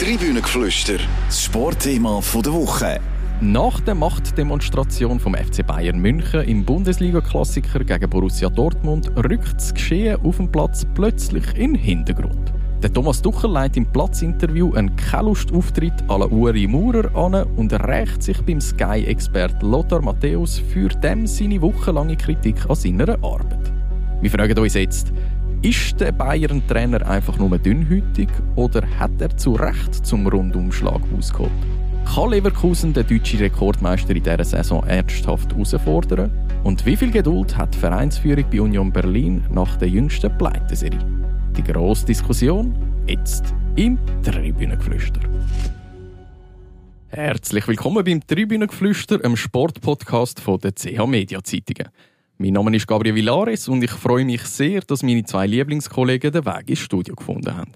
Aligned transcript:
Tribünengeflüster, 0.00 0.98
das 1.28 1.44
Sportthema 1.44 2.20
der 2.44 2.52
Woche. 2.52 3.00
Nach 3.40 3.78
der 3.78 3.94
Machtdemonstration 3.94 5.20
vom 5.20 5.34
FC 5.36 5.64
Bayern 5.64 6.00
München 6.00 6.42
im 6.42 6.64
Bundesliga-Klassiker 6.64 7.84
gegen 7.84 8.10
Borussia 8.10 8.50
Dortmund 8.50 9.12
rückt 9.16 9.54
das 9.54 9.72
Geschehen 9.72 10.18
auf 10.24 10.38
dem 10.38 10.50
Platz 10.50 10.84
plötzlich 10.94 11.46
in 11.54 11.74
den 11.74 11.80
Hintergrund. 11.80 12.52
Der 12.82 12.92
Thomas 12.92 13.22
Tuchel 13.22 13.52
leitet 13.52 13.76
im 13.76 13.86
Platzinterview 13.86 14.74
einen 14.74 14.96
Keine-Lust-Auftritt 14.96 16.02
à 16.08 16.28
Uri 16.28 16.66
Maurer 16.66 17.14
an 17.14 17.44
und 17.54 17.72
rächt 17.72 18.20
sich 18.20 18.42
beim 18.42 18.60
Sky-Expert 18.60 19.62
Lothar 19.62 20.02
Matthäus 20.02 20.58
für 20.58 20.88
dem 20.88 21.28
seine 21.28 21.62
wochenlange 21.62 22.16
Kritik 22.16 22.68
an 22.68 22.74
seiner 22.74 23.10
Arbeit. 23.22 23.72
Wir 24.20 24.30
fragen 24.30 24.58
uns 24.58 24.74
jetzt, 24.74 25.12
ist 25.64 25.98
der 25.98 26.12
Bayern-Trainer 26.12 27.06
einfach 27.08 27.38
nur 27.38 27.56
dünnhütig 27.56 28.28
oder 28.54 28.86
hat 28.98 29.18
er 29.18 29.34
zu 29.34 29.54
Recht 29.54 29.94
zum 30.04 30.26
Rundumschlag 30.26 31.00
ausgeholt? 31.16 31.50
Kann 32.04 32.32
Leverkusen 32.32 32.92
den 32.92 33.06
deutschen 33.06 33.38
Rekordmeister 33.38 34.14
in 34.14 34.22
dieser 34.22 34.44
Saison 34.44 34.84
ernsthaft 34.84 35.52
herausfordern? 35.52 36.30
Und 36.64 36.84
wie 36.84 36.96
viel 36.96 37.10
Geduld 37.10 37.56
hat 37.56 37.74
die 37.74 37.78
Vereinsführung 37.78 38.44
bei 38.50 38.60
Union 38.60 38.92
Berlin 38.92 39.42
nach 39.50 39.76
der 39.76 39.88
jüngsten 39.88 40.36
Pleiteserie? 40.36 40.98
Die 41.56 41.64
grosse 41.64 42.04
Diskussion 42.04 42.76
jetzt 43.06 43.54
im 43.76 43.98
Tribünengeflüster. 44.22 45.20
Herzlich 47.08 47.66
willkommen 47.66 48.04
beim 48.04 48.20
Tribünengeflüster, 48.26 49.24
einem 49.24 49.36
Sportpodcast 49.36 50.40
von 50.40 50.58
der 50.58 50.74
CH 50.74 51.06
Media 51.06 51.42
Zeitungen. 51.42 51.88
Mein 52.36 52.54
Name 52.54 52.74
ist 52.74 52.88
Gabriel 52.88 53.14
Villares 53.14 53.68
und 53.68 53.84
ich 53.84 53.92
freue 53.92 54.24
mich 54.24 54.42
sehr, 54.42 54.80
dass 54.80 55.04
meine 55.04 55.22
zwei 55.22 55.46
Lieblingskollegen 55.46 56.32
den 56.32 56.44
Weg 56.44 56.68
ins 56.68 56.80
Studio 56.80 57.14
gefunden 57.14 57.56
haben. 57.56 57.70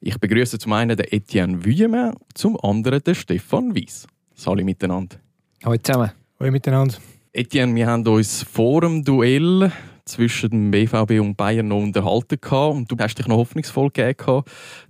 Ich 0.00 0.20
begrüße 0.20 0.58
zum 0.58 0.74
einen 0.74 0.98
den 0.98 1.06
Etienne 1.10 1.64
Vuillemin, 1.64 2.12
zum 2.34 2.60
anderen 2.60 3.02
den 3.02 3.14
Stefan 3.14 3.74
Weiss. 3.74 4.06
Hallo 4.44 4.62
miteinander. 4.62 5.16
Hallo 5.64 5.78
zusammen. 5.78 6.10
Hallo 6.38 6.52
miteinander. 6.52 6.94
Etienne, 7.32 7.74
wir 7.74 7.86
haben 7.86 8.06
uns 8.06 8.42
vor 8.42 8.82
dem 8.82 9.02
Duell 9.02 9.72
zwischen 10.04 10.50
dem 10.50 10.70
BVB 10.70 11.12
und 11.18 11.38
Bayern 11.38 11.68
noch 11.68 11.82
unterhalten 11.82 12.38
und 12.52 12.92
du 12.92 12.96
hast 12.98 13.14
dich 13.14 13.26
noch 13.26 13.38
hoffnungsvoll 13.38 13.90
gegeben, 13.92 14.42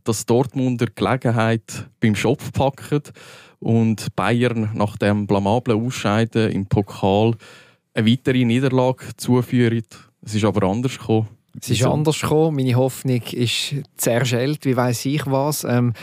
dass 0.02 0.26
Dortmunder 0.26 0.86
Gelegenheit 0.92 1.88
beim 2.00 2.16
Schopf 2.16 2.50
packen 2.50 3.02
und 3.60 4.16
Bayern 4.16 4.70
nach 4.74 4.96
dem 4.96 5.28
blamablen 5.28 5.80
Ausscheiden 5.80 6.50
im 6.50 6.66
Pokal 6.66 7.36
eine 7.96 8.10
weitere 8.10 8.44
Niederlage 8.44 9.16
zuführen. 9.16 9.84
Es 10.22 10.34
ist 10.34 10.44
aber 10.44 10.66
anders 10.66 10.98
gekommen. 10.98 11.28
Es 11.58 11.70
ist 11.70 11.84
anders 11.84 12.20
gekommen. 12.20 12.56
Meine 12.56 12.74
Hoffnung 12.74 13.22
ist 13.32 13.74
zerschellt, 13.96 14.64
wie 14.66 14.76
weiß 14.76 15.06
ich 15.06 15.26
was. 15.26 15.64
Ähm, 15.64 15.94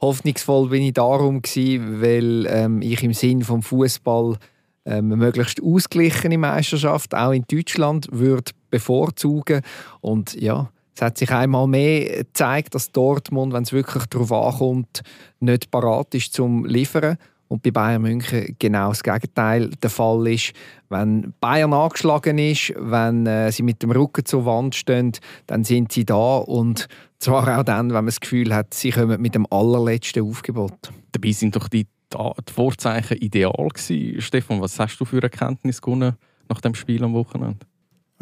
hoffnungsvoll 0.00 0.70
bin 0.70 0.82
ich 0.82 0.94
darum 0.94 1.42
gewesen, 1.42 2.00
weil 2.00 2.46
ähm, 2.48 2.80
ich 2.80 3.02
im 3.02 3.12
Sinn 3.12 3.42
vom 3.42 3.62
Fußball 3.62 4.38
ähm, 4.86 5.08
möglichst 5.08 5.62
ausgeglichene 5.62 6.38
Meisterschaft 6.38 7.14
auch 7.14 7.32
in 7.32 7.44
Deutschland 7.46 8.08
würde 8.10 8.52
bevorzugen 8.70 9.60
und 10.00 10.34
ja 10.34 10.70
es 10.94 11.00
hat 11.00 11.18
sich 11.18 11.30
einmal 11.30 11.66
mehr 11.66 12.24
gezeigt, 12.24 12.74
dass 12.74 12.92
Dortmund, 12.92 13.52
wenn 13.52 13.62
es 13.62 13.72
wirklich 13.72 14.04
darauf 14.06 14.30
ankommt, 14.32 15.02
nicht 15.40 15.70
parat 15.70 16.14
ist 16.14 16.34
zum 16.34 16.66
liefern 16.66 17.16
und 17.52 17.62
bei 17.62 17.70
Bayern 17.70 18.00
München 18.00 18.56
genau 18.58 18.88
das 18.88 19.02
Gegenteil 19.02 19.68
der 19.82 19.90
Fall 19.90 20.26
ist. 20.26 20.54
Wenn 20.88 21.34
Bayern 21.38 21.74
angeschlagen 21.74 22.38
ist, 22.38 22.72
wenn 22.78 23.26
äh, 23.26 23.52
sie 23.52 23.62
mit 23.62 23.82
dem 23.82 23.90
Rücken 23.90 24.24
zur 24.24 24.46
Wand 24.46 24.74
stehen, 24.74 25.12
dann 25.46 25.62
sind 25.62 25.92
sie 25.92 26.06
da 26.06 26.38
und 26.38 26.88
zwar 27.18 27.58
auch 27.58 27.62
dann, 27.62 27.88
wenn 27.88 27.96
man 27.96 28.06
das 28.06 28.20
Gefühl 28.20 28.54
hat, 28.54 28.72
sie 28.72 28.90
kommen 28.90 29.20
mit 29.20 29.34
dem 29.34 29.46
allerletzten 29.50 30.26
Aufgebot. 30.26 30.92
Dabei 31.12 31.32
sind 31.32 31.54
doch 31.54 31.68
die, 31.68 31.86
die 32.14 32.52
Vorzeichen 32.52 33.18
ideal 33.18 33.68
gewesen. 33.68 34.22
Stefan, 34.22 34.62
was 34.62 34.78
hast 34.78 34.96
du 34.96 35.04
für 35.04 35.22
Erkenntnis 35.22 35.82
gewonnen 35.82 36.16
nach 36.48 36.62
dem 36.62 36.74
Spiel 36.74 37.04
am 37.04 37.12
Wochenende? 37.12 37.66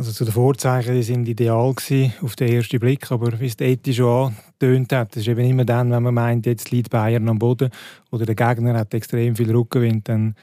Also 0.01 0.13
zu 0.13 0.25
den 0.25 0.33
Vorzeichen, 0.33 0.95
die 0.95 1.03
sind 1.03 1.29
ideal 1.29 1.75
gewesen, 1.75 2.15
auf 2.23 2.35
den 2.35 2.51
ersten 2.51 2.81
Blick, 2.81 3.13
aber 3.13 3.39
wie 3.39 3.49
es 3.49 3.61
Eti 3.61 3.93
schon 3.93 4.35
angetönt 4.35 4.95
hat, 4.95 5.15
ist 5.15 5.29
eben 5.29 5.45
immer 5.45 5.67
dann, 5.67 5.91
wenn 5.91 6.03
man 6.03 6.15
meint, 6.15 6.47
jetzt 6.47 6.71
liegt 6.71 6.89
Bayern 6.89 7.29
am 7.29 7.39
Boden 7.39 7.69
oder 8.11 8.25
der 8.25 8.35
Gegner 8.35 8.79
hat 8.79 8.95
extrem 8.95 9.37
viel 9.37 9.55
Rückenwind, 9.55 10.09
dann 10.09 10.37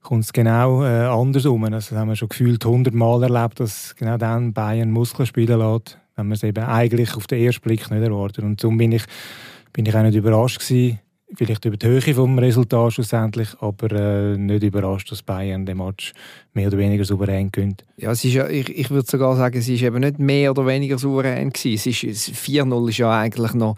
kommt 0.00 0.22
es 0.22 0.32
genau 0.32 0.84
äh, 0.84 1.06
andersrum. 1.06 1.64
Also 1.64 1.74
das 1.74 1.90
haben 1.90 2.06
wir 2.06 2.14
schon 2.14 2.28
gefühlt 2.28 2.64
hundertmal 2.64 3.24
erlebt, 3.24 3.58
dass 3.58 3.96
genau 3.96 4.16
dann 4.16 4.52
Bayern 4.52 4.92
Muskeln 4.92 5.26
spielen 5.26 5.58
lässt, 5.58 5.98
wenn 6.14 6.28
man 6.28 6.36
es 6.36 6.44
eben 6.44 6.62
eigentlich 6.62 7.16
auf 7.16 7.26
den 7.26 7.42
ersten 7.42 7.62
Blick 7.62 7.90
nicht 7.90 8.02
erwartet. 8.04 8.44
Und 8.44 8.62
darum 8.62 8.78
bin 8.78 8.92
ich, 8.92 9.02
bin 9.72 9.86
ich 9.86 9.96
auch 9.96 10.02
nicht 10.02 10.14
überrascht 10.14 10.60
gewesen, 10.60 11.00
vielleicht 11.34 11.64
über 11.64 11.76
die 11.76 11.86
Höhe 11.86 12.14
vom 12.14 12.38
Resultat 12.38 12.92
schlussendlich, 12.92 13.48
aber 13.60 13.90
äh, 13.90 14.36
nicht 14.36 14.62
überrascht, 14.62 15.10
dass 15.10 15.22
Bayern 15.22 15.66
den 15.66 15.78
Match 15.78 16.12
mehr 16.52 16.68
oder 16.68 16.78
weniger 16.78 17.04
souverän 17.04 17.50
gewinnt. 17.52 17.84
Ja, 17.96 18.10
es 18.10 18.24
ist 18.24 18.34
ja, 18.34 18.48
ich, 18.48 18.68
ich 18.68 18.90
würde 18.90 19.08
sogar 19.08 19.36
sagen, 19.36 19.58
es 19.58 19.68
ist 19.68 19.82
eben 19.82 20.00
nicht 20.00 20.18
mehr 20.18 20.50
oder 20.50 20.66
weniger 20.66 20.98
souverän 20.98 21.50
gewesen. 21.50 21.74
Es 21.74 21.86
ist 21.86 22.30
4-0 22.36 22.88
ist 22.88 22.98
ja 22.98 23.10
eigentlich 23.18 23.54
noch, 23.54 23.76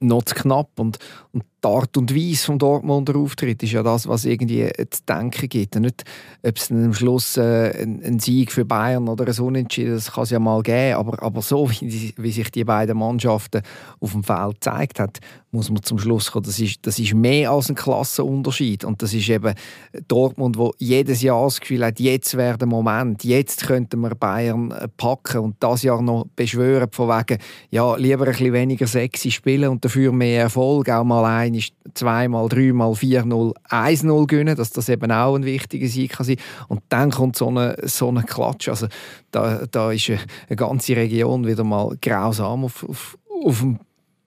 noch 0.00 0.22
zu 0.22 0.34
knapp 0.34 0.78
und, 0.78 0.98
und 1.32 1.44
die 1.62 1.68
Art 1.68 1.96
und 1.96 2.14
Weise 2.14 2.44
vom 2.44 2.58
Dortmunder 2.58 3.16
Auftritt 3.16 3.62
ist 3.64 3.72
ja 3.72 3.82
das, 3.82 4.06
was 4.06 4.24
irgendwie 4.24 4.70
zu 4.90 5.02
denken 5.08 5.48
gibt. 5.48 5.74
Und 5.74 5.82
nicht, 5.82 6.04
ob 6.46 6.56
es 6.56 6.70
am 6.70 6.94
Schluss 6.94 7.36
äh, 7.36 7.82
ein, 7.82 8.00
ein, 8.04 8.20
Sieg 8.20 8.52
für 8.52 8.64
Bayern 8.64 9.08
oder 9.08 9.26
ein 9.26 9.40
Unentschieden, 9.40 9.94
das 9.94 10.12
kann 10.12 10.22
es 10.22 10.30
ja 10.30 10.38
mal 10.38 10.62
geben, 10.62 10.94
aber, 10.94 11.20
aber 11.20 11.42
so 11.42 11.68
wie, 11.68 12.14
wie, 12.16 12.30
sich 12.30 12.50
die 12.52 12.62
beiden 12.62 12.96
Mannschaften 12.96 13.62
auf 13.98 14.12
dem 14.12 14.22
Feld 14.22 14.54
gezeigt 14.54 15.00
hat, 15.00 15.18
muss 15.50 15.70
man 15.70 15.82
zum 15.82 15.98
Schluss 15.98 16.30
kommen, 16.30 16.44
das 16.44 16.60
ist, 16.60 16.86
das 16.86 16.98
ist 16.98 17.14
mehr 17.14 17.50
als 17.50 17.68
ein 17.68 17.74
Klassenunterschied 17.74 18.84
und 18.84 19.02
das 19.02 19.12
ist 19.12 19.28
eben 19.28 19.54
Dortmund, 20.06 20.58
wo 20.58 20.74
jedes 20.78 21.22
Jahr 21.22 21.44
das 21.44 21.60
Gefühl 21.60 21.84
hat, 21.84 21.97
jetzt 21.98 22.36
wäre 22.36 22.58
der 22.58 22.68
Moment, 22.68 23.24
jetzt 23.24 23.66
könnten 23.66 24.00
wir 24.00 24.14
Bayern 24.14 24.70
äh, 24.70 24.88
packen 24.88 25.38
und 25.38 25.56
das 25.60 25.82
Jahr 25.82 26.02
noch 26.02 26.26
beschwören 26.36 26.88
von 26.90 27.08
wegen, 27.08 27.38
ja, 27.70 27.96
lieber 27.96 28.24
ein 28.24 28.32
bisschen 28.32 28.52
weniger 28.52 28.86
sexy 28.86 29.30
spielen 29.30 29.70
und 29.70 29.84
dafür 29.84 30.12
mehr 30.12 30.42
Erfolg, 30.42 30.88
auch 30.90 31.04
mal 31.04 31.24
ein 31.24 31.60
zweimal, 31.94 32.48
dreimal, 32.48 32.94
vier-null, 32.94 33.54
eins-null 33.68 34.26
gewinnen, 34.26 34.56
dass 34.56 34.70
das 34.70 34.88
eben 34.88 35.10
auch 35.10 35.34
ein 35.34 35.44
wichtiger 35.44 35.88
Sieg 35.88 36.12
kann 36.12 36.26
sein. 36.26 36.36
Und 36.68 36.82
dann 36.88 37.10
kommt 37.10 37.36
so 37.36 37.48
eine, 37.48 37.76
so 37.84 38.08
eine 38.08 38.22
Klatsch. 38.22 38.68
Also 38.68 38.88
da, 39.30 39.66
da 39.70 39.92
ist 39.92 40.08
eine, 40.10 40.20
eine 40.48 40.56
ganze 40.56 40.96
Region 40.96 41.46
wieder 41.46 41.64
mal 41.64 41.96
grausam 42.00 42.64
auf, 42.64 42.84
auf, 42.88 43.18
auf 43.44 43.58
dem 43.60 43.78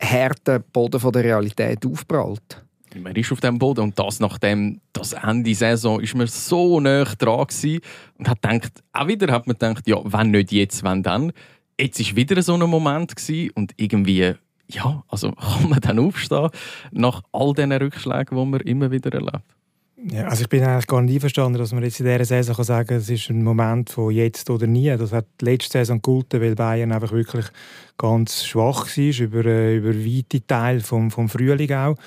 harten 0.01 0.63
Boden 0.73 0.99
von 0.99 1.11
der 1.11 1.23
Realität 1.23 1.85
aufprallt. 1.85 2.63
Man 2.95 3.15
ist 3.15 3.31
auf 3.31 3.39
dem 3.39 3.57
Boden 3.57 3.81
und 3.81 3.99
das 3.99 4.19
nachdem 4.19 4.81
das 4.93 5.13
Ende 5.13 5.55
Saison 5.55 5.99
ist 6.01 6.15
man 6.15 6.27
so 6.27 6.79
nah 6.79 7.03
dran 7.03 7.47
gewesen 7.47 7.79
und 8.17 8.29
hat 8.29 8.41
gedacht, 8.41 8.83
auch 8.93 9.07
wieder 9.07 9.31
hat 9.31 9.47
man 9.47 9.57
gedacht, 9.57 9.87
ja, 9.87 9.97
wenn 10.03 10.31
nicht 10.31 10.51
jetzt, 10.51 10.83
wenn 10.83 11.03
dann. 11.03 11.31
Jetzt 11.79 11.99
ist 11.99 12.15
wieder 12.15 12.41
so 12.41 12.55
ein 12.55 12.69
Moment 12.69 13.15
gewesen 13.15 13.51
und 13.55 13.71
irgendwie 13.77 14.35
ja, 14.73 15.03
also 15.07 15.31
kann 15.59 15.69
man 15.69 15.79
dann 15.79 15.99
aufstehen 15.99 16.49
nach 16.91 17.21
all 17.31 17.53
diesen 17.53 17.71
Rückschlägen, 17.71 18.37
die 18.37 18.45
man 18.45 18.61
immer 18.61 18.91
wieder 18.91 19.13
erlebt? 19.13 19.43
Ja, 20.03 20.27
also 20.27 20.41
ich 20.41 20.49
bin 20.49 20.63
eigentlich 20.63 20.87
gar 20.87 21.01
nicht 21.01 21.13
einverstanden, 21.13 21.59
dass 21.59 21.73
man 21.73 21.83
jetzt 21.83 21.99
in 21.99 22.07
dieser 22.07 22.25
Saison 22.25 22.55
kann 22.55 22.65
sagen 22.65 22.87
kann, 22.87 22.97
es 22.97 23.09
ist 23.09 23.29
ein 23.29 23.43
Moment 23.43 23.91
von 23.91 24.11
jetzt 24.11 24.49
oder 24.49 24.65
nie. 24.65 24.89
Das 24.97 25.11
hat 25.11 25.27
die 25.39 25.45
letzte 25.45 25.77
Saison 25.77 26.01
gehalten, 26.01 26.41
weil 26.41 26.55
Bayern 26.55 26.91
einfach 26.91 27.11
wirklich 27.11 27.45
ganz 27.97 28.43
schwach 28.43 28.87
war, 28.87 29.19
über, 29.19 29.45
äh, 29.45 29.77
über 29.77 29.93
weite 29.93 30.45
Teile 30.47 30.79
vom, 30.79 31.11
vom 31.11 31.29
Frühling 31.29 31.71
auch. 31.73 31.97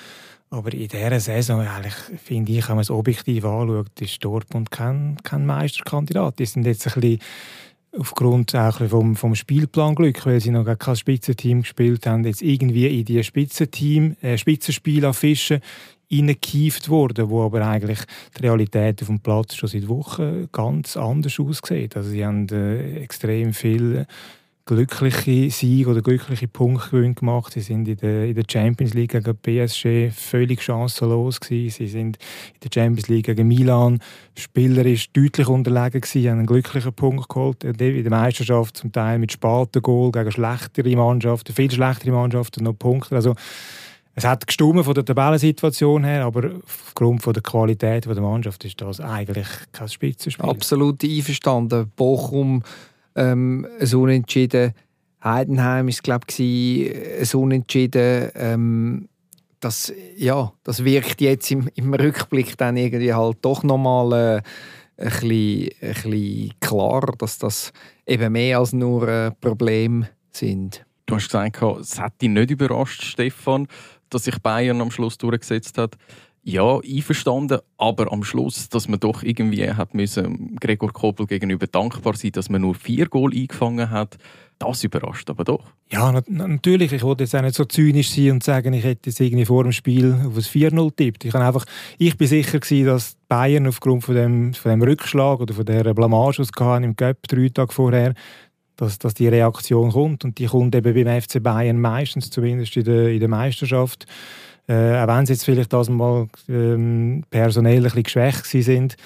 Aber 0.55 0.73
in 0.73 0.87
dieser 0.87 1.19
Saison, 1.19 1.61
eigentlich, 1.61 1.95
finde 2.23 2.53
ich, 2.53 2.69
wenn 2.69 2.77
man 2.77 2.83
es 2.83 2.91
objektiv 2.91 3.45
anschaut, 3.45 4.01
ist 4.01 4.25
Dortmund 4.25 4.71
kein, 4.71 5.17
kein 5.25 5.47
Meisterkandidat. 5.47 6.39
Die 6.39 6.47
sind 6.47 6.65
jetzt 6.65 6.87
ein 6.87 7.01
bisschen 7.01 7.19
aufgrund 7.99 8.55
auch 8.55 8.79
vom, 8.89 9.17
vom 9.17 9.35
Spielplanglück, 9.35 10.25
weil 10.27 10.41
sie 10.41 10.53
noch 10.53 10.65
gar 10.65 10.77
kein 10.77 10.95
Spitzenteam 10.95 11.63
gespielt 11.63 12.07
haben, 12.07 12.25
jetzt 12.25 12.41
irgendwie 12.41 13.01
in 13.01 13.05
die 13.05 13.25
Spitzenteam, 13.25 14.17
äh, 14.21 14.39
Spitzenspiel 14.39 15.13
Fischen 15.13 15.61
hineingekieft 16.09 16.89
worden, 16.89 17.31
wo 17.31 17.45
aber 17.45 17.67
eigentlich 17.67 18.01
die 18.39 18.43
Realität 18.43 19.03
auf 19.03 19.09
dem 19.09 19.19
Platz 19.19 19.57
schon 19.57 19.69
seit 19.69 19.89
Wochen 19.89 20.49
ganz 20.53 20.97
anders 20.97 21.41
aussieht. 21.41 21.97
Also 21.97 22.11
sie 22.11 22.25
haben 22.25 22.49
äh, 22.51 22.99
extrem 22.99 23.55
viel 23.55 24.07
glückliche 24.67 25.51
Sieg 25.51 25.87
oder 25.87 26.01
glückliche 26.01 26.49
Punktgewinne 26.49 27.15
gemacht. 27.15 27.53
Sie 27.53 27.61
sind 27.61 27.87
in 27.87 27.97
der, 27.97 28.25
in 28.25 28.35
der 28.35 28.45
Champions 28.51 28.95
League 28.95 29.13
gegen 29.13 29.37
PSG 29.37 30.11
völlig 30.11 30.63
chancenlos 30.63 31.39
gewesen. 31.39 31.71
Sie 31.77 31.87
sind 31.87 32.17
in 32.17 32.61
der 32.63 32.71
Champions 32.73 33.09
League 33.09 33.27
gegen 33.27 33.47
Milan 33.47 34.01
spielerisch 34.37 35.13
deutlich 35.13 35.49
unterlegen 35.49 36.01
gewesen, 36.01 36.31
haben 36.31 36.39
einen 36.39 36.47
glücklichen 36.47 36.95
Punkt 36.95 37.29
geholt. 37.29 37.63
In 37.63 37.75
der 37.77 38.11
Meisterschaft 38.11 38.79
zum 38.79 38.91
Teil 38.91 39.19
mit 39.19 39.33
späten 39.33 39.83
Goal 39.83 40.11
gegen 40.11 40.33
schlechtere 40.33 40.97
Mannschaften, 40.97 41.55
viel 41.55 41.71
schlechtere 41.71 42.13
Mannschaften 42.13 42.65
noch 42.65 42.79
Punkte. 42.79 43.17
Also 43.17 43.35
es 44.15 44.25
hat 44.25 44.47
gestummen 44.47 44.85
von 44.85 44.95
der 44.95 45.05
Tabellensituation 45.05 46.05
her, 46.05 46.25
aber 46.25 46.53
aufgrund 46.65 47.23
von 47.23 47.35
der 47.35 47.43
Qualität 47.43 48.07
der 48.07 48.21
Mannschaft 48.21 48.65
ist 48.65 48.81
das 48.81 49.01
eigentlich 49.01 49.49
kein 49.73 49.89
Spitzenspiel. 49.89 50.49
Absolut 50.49 51.03
einverstanden. 51.03 51.91
Bochum 51.97 52.63
ähm, 53.15 53.67
ein 53.81 53.95
Unentschieden. 53.95 54.73
Heidenheim 55.23 55.89
war, 55.89 55.95
glaube 56.03 56.27
ich, 56.29 57.33
ein 57.35 57.41
Unentschieden. 57.41 58.31
Ähm, 58.35 59.09
das, 59.61 59.93
ja, 60.17 60.53
das 60.63 60.85
wirkt 60.85 61.21
jetzt 61.23 61.51
im, 61.51 61.69
im 61.75 61.95
Rückblick 61.95 62.59
dann 62.59 62.77
irgendwie 62.77 63.15
halt 63.15 63.39
doch 63.41 63.63
nochmal 63.63 64.13
äh, 64.13 64.43
ein, 65.03 65.11
bisschen, 65.11 65.71
ein 65.81 65.95
bisschen 65.95 66.53
klarer, 66.61 67.13
dass 67.19 67.39
das 67.39 67.73
eben 68.07 68.33
mehr 68.33 68.59
als 68.59 68.75
nur 68.75 69.09
äh, 69.09 69.31
Probleme 69.31 70.11
sind. 70.31 70.85
Du 71.07 71.17
hast 71.17 71.29
gesagt, 71.29 71.63
es 71.81 71.99
hat 71.99 72.21
dich 72.21 72.29
nicht 72.29 72.51
überrascht, 72.51 73.03
Stefan, 73.03 73.67
dass 74.11 74.25
sich 74.25 74.39
Bayern 74.39 74.81
am 74.81 74.91
Schluss 74.91 75.19
durchgesetzt 75.19 75.79
hat. 75.79 75.97
Ja, 76.47 76.79
einverstanden, 76.79 77.61
aber 77.79 78.13
am 78.13 78.23
Schluss, 78.23 78.69
dass 78.69 78.87
man 78.87 79.01
doch 79.01 79.23
irgendwie 79.23 79.71
hat 79.71 79.95
müssen, 79.95 80.57
Gregor 80.61 80.93
Kobel 80.93 81.27
gegenüber 81.27 81.67
dankbar 81.67 82.17
sein, 82.17 82.33
dass 82.33 82.51
man 82.51 82.61
nur 82.61 82.75
vier 82.75 83.09
Goal 83.09 83.33
eingefangen 83.33 83.91
hat, 83.91 84.19
das 84.59 84.85
überrascht 84.85 85.31
aber 85.31 85.45
doch. 85.45 85.73
Ja, 85.91 86.13
na 86.13 86.47
natürlich. 86.47 86.93
Ich 86.93 87.03
wollte 87.03 87.25
jetzt 87.25 87.35
auch 87.35 87.43
nicht 87.43 87.55
so 87.55 87.65
zynisch 87.65 88.11
sein 88.11 88.33
und 88.33 88.45
sagen, 88.45 88.75
ich 88.75 88.85
hätte 88.85 89.09
jetzt 89.09 89.21
irgendwie 89.21 89.47
vor 89.47 89.63
dem 89.63 89.73
Spiel 89.73 90.13
auf 90.13 90.37
ein 90.37 90.43
4-0 90.43 90.95
tippt. 90.95 91.25
Ich, 91.25 91.35
einfach, 91.35 91.65
ich 91.99 92.17
bin 92.19 92.29
sicher 92.29 92.61
gewesen, 92.61 92.87
dass 92.87 93.17
Bayern 93.29 93.67
aufgrund 93.67 94.05
von 94.05 94.15
dem, 94.15 94.55
von 94.55 94.71
dem 94.71 94.83
Rückschlag 94.83 95.41
oder 95.41 95.55
von 95.55 95.65
der 95.65 95.95
Blamage, 95.95 96.43
die 96.43 96.45
sie 96.45 96.85
im 96.85 96.95
Cup 96.95 97.23
drei 97.27 97.49
Tage 97.49 97.73
vorher 97.73 98.15
dass, 98.77 98.99
dass 98.99 99.15
die 99.15 99.29
Reaktion 99.29 99.93
kommt. 99.93 100.25
Und 100.25 100.39
die 100.39 100.47
kommt 100.47 100.75
eben 100.75 100.95
beim 100.95 101.23
FC 101.23 101.43
Bayern 101.43 101.81
meistens, 101.81 102.31
zumindest 102.31 102.77
in 102.77 102.85
der, 102.85 103.09
in 103.09 103.21
der 103.21 103.29
Meisterschaft. 103.29 104.07
Äh, 104.67 104.99
auch 104.99 105.09
wenn 105.09 105.27
sie 105.27 105.35
jetzt 105.35 105.45
vielleicht 105.45 105.73
das 105.73 105.91
mal 105.91 106.27
ähm, 106.49 107.25
personell 107.31 107.79
ein 107.79 107.83
bisschen 107.83 108.03
geschwächt 108.03 108.47
sind. 108.47 108.97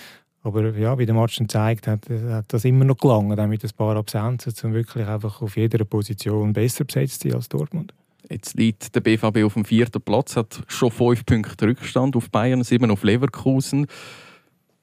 Aber 0.43 0.77
ja, 0.77 0.97
wie 0.99 1.07
der 1.07 1.15
Match 1.15 1.37
dann 1.37 1.47
gezeigt 1.47 1.87
hat, 1.87 2.09
äh, 2.09 2.33
hat 2.33 2.53
das 2.53 2.65
immer 2.65 2.85
noch 2.85 2.97
gelangen, 2.97 3.39
auch 3.39 3.47
mit 3.47 3.65
ein 3.65 3.71
paar 3.77 3.97
Absenzen, 3.97 4.55
um 4.63 4.73
wirklich 4.73 5.07
einfach 5.07 5.43
auf 5.43 5.57
jeder 5.57 5.85
Position 5.85 6.53
besser 6.53 6.85
besetzt 6.85 7.23
zu 7.23 7.29
sein 7.29 7.37
als 7.37 7.49
Dortmund. 7.49 7.93
Jetzt 8.31 8.55
liegt 8.55 8.95
der 8.95 9.01
BVB 9.01 9.45
auf 9.45 9.55
dem 9.55 9.65
vierten 9.65 10.03
Platz, 10.03 10.37
hat 10.37 10.63
schon 10.69 10.91
fünf 10.91 11.25
Punkte 11.25 11.67
Rückstand 11.67 12.15
auf 12.15 12.31
Bayern, 12.31 12.63
sieben 12.63 12.91
auf 12.91 13.03
Leverkusen. 13.03 13.87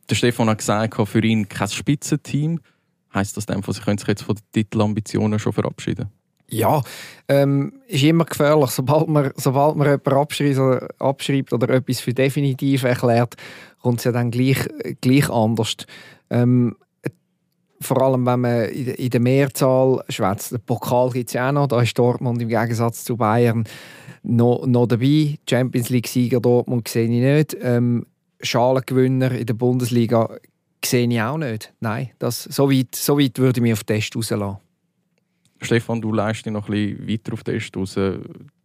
Der 0.10 0.16
Stefan 0.16 0.50
hat 0.50 0.58
gesagt, 0.58 1.08
für 1.08 1.24
ihn 1.24 1.48
kein 1.48 1.68
Spitzenteam. 1.68 2.60
Heißt 3.14 3.38
das, 3.38 3.46
sie 3.46 3.82
können 3.82 3.98
sich 3.98 4.08
jetzt 4.08 4.24
von 4.24 4.36
den 4.36 4.44
Titelambitionen 4.52 5.40
schon 5.40 5.54
verabschieden? 5.54 6.10
Ja, 6.48 6.82
ähm, 7.28 7.74
ist 7.88 8.04
immer 8.04 8.26
gefährlich. 8.26 8.70
Sobald 8.70 9.08
man, 9.08 9.32
sobald 9.36 9.76
man 9.76 9.88
jemanden 9.88 10.14
abschreibt, 10.14 11.02
abschreibt 11.02 11.54
oder 11.54 11.70
etwas 11.74 12.00
für 12.00 12.14
definitiv 12.14 12.84
erklärt, 12.84 13.36
kommt 13.82 14.00
es 14.00 14.06
ja 14.06 14.12
dann 14.12 14.32
gleich, 14.32 14.68
gleich 15.02 15.30
anders. 15.30 15.76
Ähm, 16.30 16.76
vor 17.82 18.02
allem, 18.02 18.26
wenn 18.26 18.40
man 18.40 18.66
in 18.66 19.10
der 19.10 19.20
Mehrzahl 19.20 20.04
schwätzt. 20.10 20.52
Den 20.52 20.62
Pokal 20.62 21.10
gibt 21.12 21.30
es 21.30 21.34
ja 21.34 21.50
auch 21.50 21.54
noch. 21.54 21.68
Da 21.68 21.82
ist 21.82 21.98
Dortmund 21.98 22.42
im 22.42 22.48
Gegensatz 22.48 23.04
zu 23.04 23.18
Bayern 23.18 23.66
noch, 24.24 24.66
noch 24.66 24.88
dabei. 24.88 25.38
Champions 25.48 25.90
League-Sieger 25.90 26.40
Dortmund 26.40 26.88
sehe 26.88 27.04
ich 27.04 27.10
nicht. 27.10 27.58
Ähm, 27.62 28.06
Schalengewinner 28.42 29.32
in 29.32 29.46
der 29.46 29.54
Bundesliga 29.54 30.30
sehe 30.84 31.08
ich 31.08 31.22
auch 31.22 31.38
nicht. 31.38 31.74
Nein, 31.80 32.12
das, 32.20 32.44
so, 32.44 32.72
weit, 32.72 32.96
so 32.96 33.20
weit 33.20 33.38
würde 33.40 33.60
ich 33.60 33.64
mich 33.64 33.74
auf 33.74 33.84
den 33.84 33.98
Test 33.98 34.16
rauslassen. 34.16 34.58
Stefan, 35.62 36.02
du 36.02 36.12
leist 36.12 36.46
dich 36.46 36.54
noch 36.54 36.70
ein 36.70 36.98
bisschen 36.98 37.10
weiter 37.10 37.34
auf 37.34 37.44
den 37.44 37.56
Test 37.56 37.76
raus. 37.78 37.98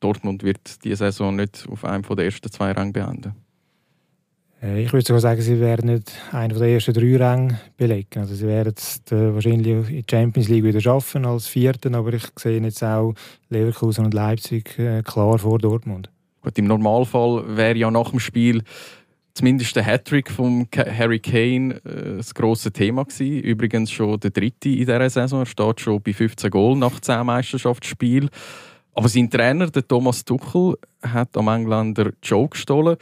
Dortmund 0.01 0.43
wird 0.43 0.85
diese 0.85 0.97
Saison 0.97 1.37
nicht 1.37 1.67
auf 1.71 1.85
einem 1.85 2.03
der 2.03 2.25
ersten 2.25 2.51
zwei 2.51 2.73
Ränge 2.73 2.93
beenden. 2.93 3.35
Äh, 4.63 4.83
ich 4.83 4.93
würde 4.93 5.07
sogar 5.07 5.21
sagen, 5.21 5.41
sie 5.41 5.61
werden 5.61 5.93
nicht 5.93 6.13
einen 6.33 6.59
der 6.59 6.69
ersten 6.69 6.93
drei 6.93 7.17
Ränge 7.17 7.61
belegen. 7.77 8.21
Also 8.21 8.35
sie 8.35 8.47
werden 8.47 8.75
es 8.77 9.01
wahrscheinlich 9.09 9.67
in 9.67 9.87
die 9.87 10.05
Champions 10.09 10.49
League 10.49 10.65
wieder 10.65 10.81
schaffen 10.81 11.25
als 11.25 11.47
Vierten, 11.47 11.95
aber 11.95 12.13
ich 12.13 12.27
sehe 12.39 12.61
jetzt 12.61 12.83
auch 12.83 13.15
Leverkusen 13.49 14.05
und 14.05 14.15
Leipzig 14.15 14.79
äh, 14.79 15.03
klar 15.03 15.39
vor 15.39 15.59
Dortmund. 15.59 16.11
Gut, 16.43 16.57
Im 16.59 16.67
Normalfall 16.67 17.57
wäre 17.57 17.77
ja 17.77 17.91
nach 17.91 18.11
dem 18.11 18.21
Spiel 18.21 18.63
zumindest 19.41 19.75
der 19.75 19.85
Hattrick 19.87 20.31
von 20.31 20.69
Harry 20.77 21.19
Kane 21.19 21.81
äh, 21.87 22.19
das 22.19 22.35
grosse 22.35 22.73
Thema 22.73 23.05
gewesen. 23.05 23.41
Übrigens 23.41 23.91
schon 23.91 24.21
der 24.21 24.31
dritte 24.31 24.69
in 24.69 24.81
dieser 24.81 25.09
Saison. 25.09 25.41
Er 25.41 25.47
steht 25.47 25.81
schon 25.81 26.03
bei 26.03 26.13
15 26.13 26.51
Goal 26.51 26.77
nach 26.77 27.01
10 27.01 27.25
Meisterschaftsspielen. 27.25 28.29
Aber 28.95 29.09
sein 29.09 29.31
Trainer, 29.31 29.71
der 29.71 29.89
Thomas 29.89 30.27
Tuchel, 30.27 30.77
hat 31.03 31.39
am 31.39 31.49
Engländer 31.49 32.11
Joe 32.23 32.49
gestohlen. 32.49 32.99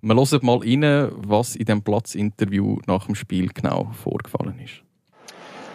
Wir 0.00 0.14
hören 0.14 0.38
mal 0.40 0.56
rein, 0.56 1.10
was 1.16 1.54
in 1.54 1.66
dem 1.66 1.82
Platzinterview 1.82 2.78
nach 2.86 3.04
dem 3.04 3.14
Spiel 3.14 3.48
genau 3.48 3.90
vorgefallen 4.02 4.58
ist. 4.60 4.82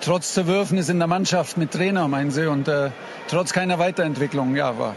Trotz 0.01 0.33
Zerwürfnis 0.33 0.89
in 0.89 0.97
der 0.97 1.07
Mannschaft 1.07 1.56
mit 1.57 1.69
Trainer, 1.69 2.07
meinen 2.07 2.31
Sie, 2.31 2.50
und 2.50 2.67
äh, 2.67 2.89
trotz 3.27 3.53
keiner 3.53 3.77
Weiterentwicklung, 3.77 4.56
ja, 4.56 4.79
war 4.79 4.95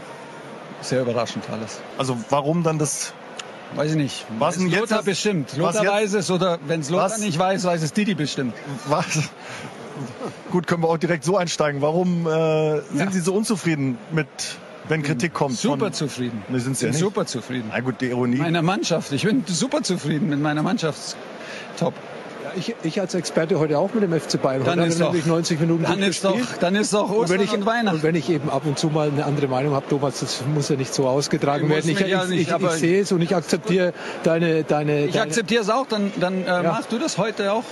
sehr 0.81 1.03
überraschend 1.03 1.47
alles. 1.51 1.81
Also 1.99 2.17
warum 2.29 2.63
dann 2.63 2.79
das 2.79 3.13
Weiß 3.75 3.91
ich 3.91 3.97
nicht. 3.97 4.25
Was 4.39 4.57
denn 4.57 4.69
Lothar 4.69 4.99
jetzt? 4.99 5.05
bestimmt. 5.05 5.57
Lothar 5.57 5.85
weiß 5.85 6.13
es 6.13 6.29
oder 6.29 6.59
wenn 6.67 6.81
es 6.81 6.89
Lothar 6.89 7.05
was? 7.05 7.19
nicht 7.19 7.37
weiß, 7.37 7.63
weiß 7.63 7.81
es 7.81 7.93
Didi 7.93 8.13
bestimmt. 8.15 8.53
Was? 8.87 9.29
Gut, 10.51 10.67
können 10.67 10.83
wir 10.83 10.89
auch 10.89 10.97
direkt 10.97 11.23
so 11.23 11.37
einsteigen. 11.37 11.81
Warum 11.81 12.27
äh, 12.27 12.81
sind 12.81 12.99
ja. 12.99 13.11
Sie 13.11 13.19
so 13.19 13.33
unzufrieden 13.33 13.97
mit, 14.11 14.27
wenn 14.87 15.03
Kritik 15.03 15.33
kommt? 15.33 15.57
Super 15.57 15.85
von, 15.85 15.93
zufrieden. 15.93 16.43
Ne, 16.49 16.59
sind 16.59 16.77
Sie 16.77 16.85
ja 16.85 16.91
nicht? 16.91 16.99
Super 16.99 17.25
zufrieden. 17.25 17.69
Na 17.71 17.79
gut, 17.79 18.01
die 18.01 18.07
Ironie. 18.07 18.37
Meiner 18.37 18.61
Mannschaft. 18.61 19.11
Ich 19.11 19.23
bin 19.23 19.43
super 19.47 19.81
zufrieden 19.83 20.29
mit 20.29 20.39
meiner 20.39 20.63
Mannschaft. 20.63 21.15
Top 21.77 21.93
ich, 22.55 22.75
ich 22.83 23.01
als 23.01 23.13
Experte 23.13 23.59
heute 23.59 23.77
auch 23.77 23.93
mit 23.93 24.03
dem 24.03 24.19
FC 24.19 24.41
Bayern. 24.41 24.63
Dann 24.63 24.79
ist 24.79 24.99
doch, 24.99 25.13
90 25.13 25.59
Minuten 25.59 25.83
dann 25.83 26.01
ist 26.01 26.23
doch, 26.23 26.37
dann 26.59 26.75
ist 26.75 26.93
doch 26.93 27.09
Ostern 27.09 27.19
und, 27.19 27.29
wenn 27.29 27.41
ich, 27.41 27.53
und 27.53 27.65
Weihnachten. 27.65 27.97
Und 27.97 28.03
wenn 28.03 28.15
ich 28.15 28.29
eben 28.29 28.49
ab 28.49 28.63
und 28.65 28.77
zu 28.77 28.87
mal 28.87 29.09
eine 29.09 29.25
andere 29.25 29.47
Meinung 29.47 29.73
habe, 29.73 29.87
Thomas, 29.87 30.19
das 30.19 30.43
muss 30.53 30.69
ja 30.69 30.75
nicht 30.75 30.93
so 30.93 31.07
ausgetragen 31.07 31.69
werden. 31.69 31.89
Ich, 31.89 31.99
ja 31.99 32.25
nicht, 32.25 32.49
ich, 32.49 32.55
ich, 32.55 32.71
sehe 32.71 33.01
es 33.01 33.11
und 33.11 33.21
ich 33.21 33.35
akzeptiere 33.35 33.93
deine, 34.23 34.63
deine. 34.63 35.05
Ich 35.05 35.19
akzeptiere 35.19 35.63
es 35.63 35.69
auch. 35.69 35.87
Dann, 35.87 36.11
dann 36.19 36.43
äh, 36.43 36.47
ja. 36.47 36.63
machst 36.63 36.91
du 36.91 36.99
das 36.99 37.17
heute 37.17 37.53
auch. 37.53 37.63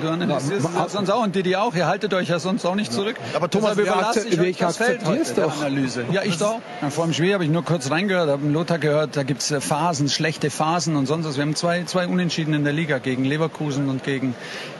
Du 0.00 0.08
analysierst 0.08 0.68
ja, 0.74 0.86
es 0.86 0.92
sonst 0.92 1.10
auch 1.10 1.22
und 1.22 1.34
Didi 1.34 1.56
auch. 1.56 1.74
Ihr 1.74 1.86
haltet 1.86 2.14
euch 2.14 2.28
ja 2.28 2.38
sonst 2.38 2.64
auch 2.64 2.74
nicht 2.74 2.92
zurück. 2.92 3.16
Aber 3.34 3.50
Thomas, 3.50 3.76
überlasse 3.76 4.26
ich, 4.26 4.38
ich 4.38 4.56
das 4.58 4.76
Feld 4.76 5.04
heute 5.04 5.34
doch. 5.34 5.60
Analyse. 5.60 6.04
Ja, 6.12 6.22
ich 6.22 6.38
doch. 6.38 6.60
Vor 6.90 7.04
dem 7.04 7.12
Spiel 7.12 7.34
habe 7.34 7.44
ich 7.44 7.50
nur 7.50 7.64
kurz 7.64 7.90
reingehört, 7.90 8.28
habe 8.30 8.46
Lothar 8.48 8.78
gehört, 8.78 9.16
da 9.16 9.22
gibt 9.22 9.42
es 9.42 9.50
äh, 9.50 9.60
Phasen, 9.60 10.08
schlechte 10.08 10.50
Phasen 10.50 10.96
und 10.96 11.06
sonst 11.06 11.26
was. 11.26 11.36
Wir 11.36 11.42
haben 11.42 11.54
zwei, 11.54 11.84
zwei 11.84 12.06
Unentschieden 12.06 12.54
in 12.54 12.64
der 12.64 12.72
Liga 12.72 12.98
gegen 12.98 13.24
Leverkusen 13.24 13.88
und 13.88 14.04
gegen, 14.04 14.29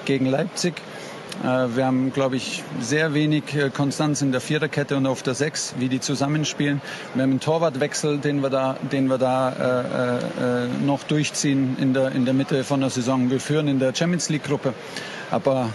gegen 0.04 0.26
Leipzig. 0.26 0.74
Äh, 1.42 1.76
wir 1.76 1.86
haben, 1.86 2.12
glaube 2.12 2.36
ich, 2.36 2.62
sehr 2.80 3.14
wenig 3.14 3.54
äh, 3.54 3.70
Konstanz 3.70 4.22
in 4.22 4.32
der 4.32 4.40
Viererkette 4.40 4.96
und 4.96 5.06
auf 5.06 5.22
der 5.22 5.34
Sechs, 5.34 5.74
wie 5.78 5.88
die 5.88 6.00
zusammenspielen. 6.00 6.82
Wir 7.14 7.22
haben 7.22 7.30
einen 7.30 7.40
Torwartwechsel, 7.40 8.18
den 8.18 8.42
wir 8.42 8.50
da, 8.50 8.76
den 8.92 9.08
wir 9.08 9.18
da 9.18 9.50
äh, 9.50 10.64
äh, 10.64 10.68
noch 10.84 11.02
durchziehen 11.04 11.76
in 11.80 11.94
der, 11.94 12.12
in 12.12 12.24
der 12.24 12.34
Mitte 12.34 12.64
von 12.64 12.80
der 12.80 12.90
Saison. 12.90 13.30
Wir 13.30 13.40
führen 13.40 13.68
in 13.68 13.78
der 13.78 13.94
Champions 13.94 14.28
League 14.28 14.44
Gruppe. 14.44 14.74
Aber 15.30 15.70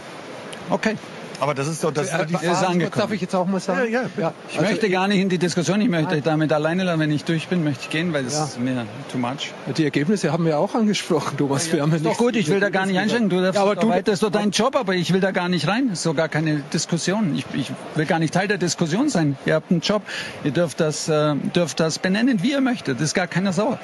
okay, 0.69 0.97
aber 1.39 1.53
das 1.53 1.67
ist 1.67 1.83
doch 1.83 1.91
das 1.91 2.11
ist, 2.11 2.29
die 2.29 2.33
ist 2.35 2.63
angekommen. 2.63 3.01
Darf 3.01 3.11
ich 3.11 3.21
jetzt 3.21 3.35
auch 3.35 3.45
mal 3.45 3.59
sagen? 3.59 3.91
Ja, 3.91 4.01
ja. 4.01 4.09
ja. 4.17 4.33
Ich 4.49 4.57
also 4.57 4.69
möchte 4.69 4.89
gar 4.89 5.07
nicht 5.07 5.19
in 5.19 5.29
die 5.29 5.37
Diskussion. 5.37 5.81
Ich 5.81 5.89
möchte 5.89 6.21
damit 6.21 6.51
alleine 6.51 6.83
lassen. 6.83 6.99
Wenn 6.99 7.11
ich 7.11 7.23
durch 7.23 7.47
bin, 7.47 7.63
möchte 7.63 7.83
ich 7.83 7.89
gehen, 7.89 8.13
weil 8.13 8.23
das 8.23 8.33
ja. 8.33 8.43
ist 8.45 8.59
mir 8.59 8.85
too 9.11 9.17
much. 9.17 9.53
Die 9.77 9.83
Ergebnisse 9.83 10.31
haben 10.31 10.45
wir 10.45 10.59
auch 10.59 10.75
angesprochen, 10.75 11.37
Thomas. 11.37 11.71
Ja, 11.71 11.77
ja. 11.77 11.85
ist 11.85 12.05
doch 12.05 12.17
gut. 12.17 12.35
Ich 12.35 12.49
will 12.49 12.59
da 12.59 12.69
gar 12.69 12.85
nicht 12.85 12.97
einsteigen. 12.97 13.29
Du 13.29 13.41
darfst, 13.41 13.55
ja, 13.55 13.61
aber 13.61 13.75
du, 13.75 13.89
das 13.89 14.15
ist 14.15 14.23
doch 14.23 14.31
dein 14.31 14.51
Job, 14.51 14.75
aber 14.75 14.95
ich 14.95 15.13
will 15.13 15.21
da 15.21 15.31
gar 15.31 15.49
nicht 15.49 15.67
rein. 15.67 15.89
Das 15.89 15.99
ist 15.99 16.03
so 16.03 16.13
gar 16.13 16.29
keine 16.29 16.57
Diskussion. 16.73 17.35
Ich, 17.35 17.45
ich, 17.53 17.71
will 17.95 18.05
gar 18.05 18.19
nicht 18.19 18.33
Teil 18.33 18.47
der 18.47 18.57
Diskussion 18.57 19.09
sein. 19.09 19.37
Ihr 19.45 19.55
habt 19.55 19.71
einen 19.71 19.81
Job. 19.81 20.01
Ihr 20.43 20.51
dürft 20.51 20.79
das, 20.79 21.09
äh, 21.09 21.35
dürft 21.35 21.79
das 21.79 21.99
benennen, 21.99 22.41
wie 22.43 22.51
ihr 22.51 22.61
möchtet. 22.61 22.97
Das 22.97 23.05
ist 23.05 23.13
gar 23.13 23.27
keiner 23.27 23.53
sauer. 23.53 23.79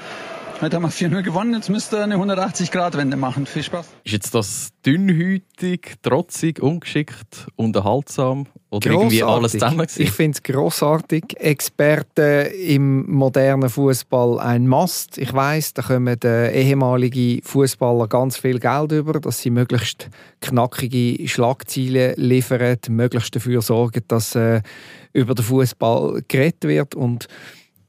Heute 0.62 0.76
haben 0.76 0.84
wir 0.84 0.92
4-0 0.92 1.24
gewonnen, 1.24 1.56
jetzt 1.56 1.70
müsst 1.70 1.92
ihr 1.92 2.04
eine 2.04 2.18
180-Grad-Wende 2.18 3.18
machen. 3.18 3.48
Viel 3.48 3.64
Spaß. 3.64 3.88
Ist 4.04 4.12
jetzt 4.12 4.36
das 4.36 4.70
dünnhütig, 4.86 5.96
trotzig, 6.04 6.62
ungeschickt, 6.62 7.48
unterhaltsam 7.56 8.46
oder 8.70 8.92
grossartig. 8.92 9.20
irgendwie 9.20 9.24
alles 9.24 9.52
zusammen? 9.54 9.88
Ich 9.98 10.12
finde 10.12 10.36
es 10.36 10.44
grossartig. 10.44 11.36
Experten 11.40 12.52
im 12.52 13.12
modernen 13.12 13.72
Fußball 13.72 14.40
ein 14.40 14.68
Mast. 14.68 15.18
Ich 15.18 15.34
weiß, 15.34 15.74
da 15.74 15.82
kommen 15.82 16.22
äh, 16.24 16.52
ehemalige 16.52 17.42
Fußballer 17.44 18.08
ganz 18.08 18.38
viel 18.38 18.60
Geld 18.60 18.92
über, 18.92 19.20
dass 19.20 19.40
sie 19.40 19.50
möglichst 19.50 20.10
knackige 20.42 21.28
Schlagziele 21.28 22.14
liefern, 22.18 22.78
möglichst 22.90 23.36
dafür 23.36 23.64
sorgen, 23.64 24.04
dass 24.08 24.36
äh, 24.36 24.62
über 25.12 25.34
den 25.34 25.44
Fußball 25.44 26.22
geredet 26.28 26.64
wird 26.66 26.94
und 26.94 27.28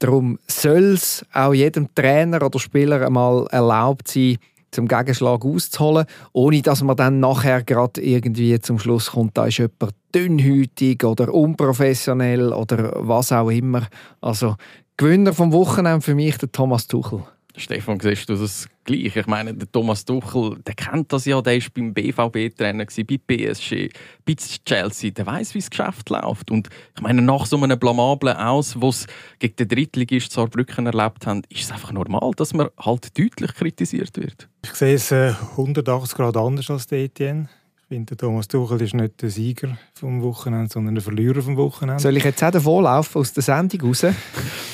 Darum 0.03 0.37
soll 0.49 0.95
es 0.95 1.25
auch 1.31 1.53
jedem 1.53 1.87
Trainer 1.95 2.45
oder 2.45 2.59
Spieler 2.59 3.05
einmal 3.07 3.47
erlaubt 3.51 4.09
sein, 4.09 4.37
zum 4.69 4.85
Gegenschlag 4.85 5.45
auszuholen, 5.45 6.05
ohne 6.33 6.61
dass 6.61 6.83
man 6.83 6.97
dann 6.97 7.21
nachher 7.21 7.63
gerade 7.63 8.01
irgendwie 8.01 8.59
zum 8.59 8.79
Schluss 8.79 9.11
kommt, 9.11 9.37
da 9.37 9.45
ist 9.45 9.59
jemand 9.59 9.95
dünnhütig 10.13 11.05
oder 11.05 11.33
unprofessionell 11.33 12.51
oder 12.51 12.91
was 12.97 13.31
auch 13.31 13.49
immer. 13.49 13.87
Also 14.19 14.57
Gewinner 14.97 15.31
vom 15.31 15.53
Wochenende 15.53 16.01
für 16.01 16.15
mich 16.15 16.37
der 16.37 16.51
Thomas 16.51 16.85
Tuchel. 16.87 17.23
Stefan, 17.55 17.99
siehst 17.99 18.27
du 18.29 18.35
das 18.35 18.67
gleich? 18.83 19.15
Ich 19.15 19.27
meine, 19.27 19.53
der 19.53 19.71
Thomas 19.71 20.03
Tuchel, 20.03 20.57
der 20.65 20.73
kennt 20.73 21.13
das 21.13 21.25
ja, 21.25 21.41
der 21.41 21.61
war 21.61 21.69
beim 21.73 21.93
BVB-Trainer, 21.93 22.85
bei 22.85 23.17
PSG, 23.17 23.89
bei 24.25 24.35
Chelsea, 24.65 25.11
der 25.11 25.25
weiß, 25.25 25.53
wie 25.53 25.59
das 25.59 25.69
Geschäft 25.69 26.09
läuft. 26.09 26.49
Und 26.49 26.69
ich 26.95 27.01
meine, 27.01 27.21
nach 27.21 27.45
so 27.45 27.61
einem 27.61 27.77
blamablen 27.77 28.37
Aus, 28.37 28.81
was 28.81 29.05
gegen 29.39 29.55
den 29.55 29.67
Drittligist 29.67 30.31
Saarbrücken 30.31 30.87
erlebt 30.87 31.27
haben, 31.27 31.43
ist 31.49 31.63
es 31.63 31.71
einfach 31.71 31.91
normal, 31.91 32.31
dass 32.35 32.53
man 32.53 32.69
halt 32.79 33.17
deutlich 33.17 33.53
kritisiert 33.53 34.17
wird. 34.17 34.49
Ich 34.65 34.73
sehe 34.73 34.95
es 34.95 35.11
180 35.11 36.13
äh, 36.13 36.15
Grad 36.15 36.37
anders 36.37 36.69
als 36.69 36.87
der 36.87 36.99
Etienne 37.03 37.49
finde, 37.87 38.17
Thomas 38.17 38.47
Tuchel 38.47 38.81
ist 38.81 38.93
nicht 38.93 39.21
der 39.21 39.29
Sieger 39.29 39.77
vom 39.93 40.21
Wochenende, 40.21 40.71
sondern 40.71 40.95
der 40.95 41.03
Verlierer 41.03 41.41
vom 41.41 41.57
Wochenende. 41.57 42.01
Soll 42.01 42.17
ich 42.17 42.23
jetzt 42.23 42.43
auch 42.43 42.51
den 42.51 42.61
Vorlauf 42.61 43.15
aus 43.15 43.33
der 43.33 43.43
Sendung 43.43 43.81
raus? 43.81 44.05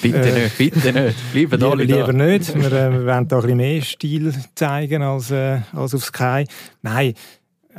bitte 0.01 0.17
äh, 0.17 0.43
nicht, 0.43 0.57
bitte 0.57 0.93
nicht. 0.93 1.31
Bleiben 1.33 1.63
alle 1.63 1.83
Lieber 1.83 2.13
da. 2.13 2.13
nicht. 2.13 2.55
Wir, 2.55 2.71
äh, 2.71 2.91
wir 2.91 3.05
wollen 3.05 3.27
da 3.27 3.35
ein 3.37 3.41
bisschen 3.41 3.57
mehr 3.57 3.81
Stil 3.81 4.33
zeigen 4.55 5.01
als, 5.01 5.31
äh, 5.31 5.59
als 5.73 5.95
auf 5.95 6.05
Sky. 6.05 6.45
Nein, 6.81 7.13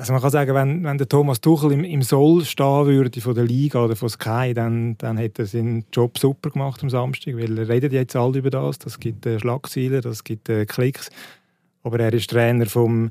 also 0.01 0.13
man 0.13 0.23
kann 0.23 0.31
sagen, 0.31 0.55
wenn, 0.55 0.85
wenn 0.85 0.99
der 0.99 1.09
Thomas 1.09 1.41
Tuchel 1.41 1.73
im, 1.73 1.85
im 1.85 2.03
Soll 2.03 2.45
stehen 2.45 2.87
würde 2.87 3.21
von 3.21 3.35
der 3.35 3.45
Liga 3.45 3.85
oder 3.85 3.97
von 3.97 4.09
Sky, 4.09 4.55
dann, 4.55 4.97
dann 4.99 5.17
hätte 5.17 5.43
er 5.43 5.47
seinen 5.47 5.85
Job 5.93 6.19
super 6.19 6.51
gemacht 6.51 6.83
am 6.83 6.91
Samstag, 6.91 7.37
weil 7.37 7.59
er 7.59 7.69
redet 7.69 7.93
jetzt 7.93 8.17
alle 8.17 8.39
über 8.39 8.51
das. 8.51 8.79
Das 8.79 8.99
gibt 8.99 9.27
äh, 9.27 9.39
Schlagzeilen, 9.39 10.01
das 10.01 10.25
gibt 10.25 10.49
äh, 10.49 10.65
Klicks. 10.65 11.11
Aber 11.83 12.01
er 12.01 12.13
ist 12.15 12.31
Trainer 12.31 12.67
vom 12.67 13.11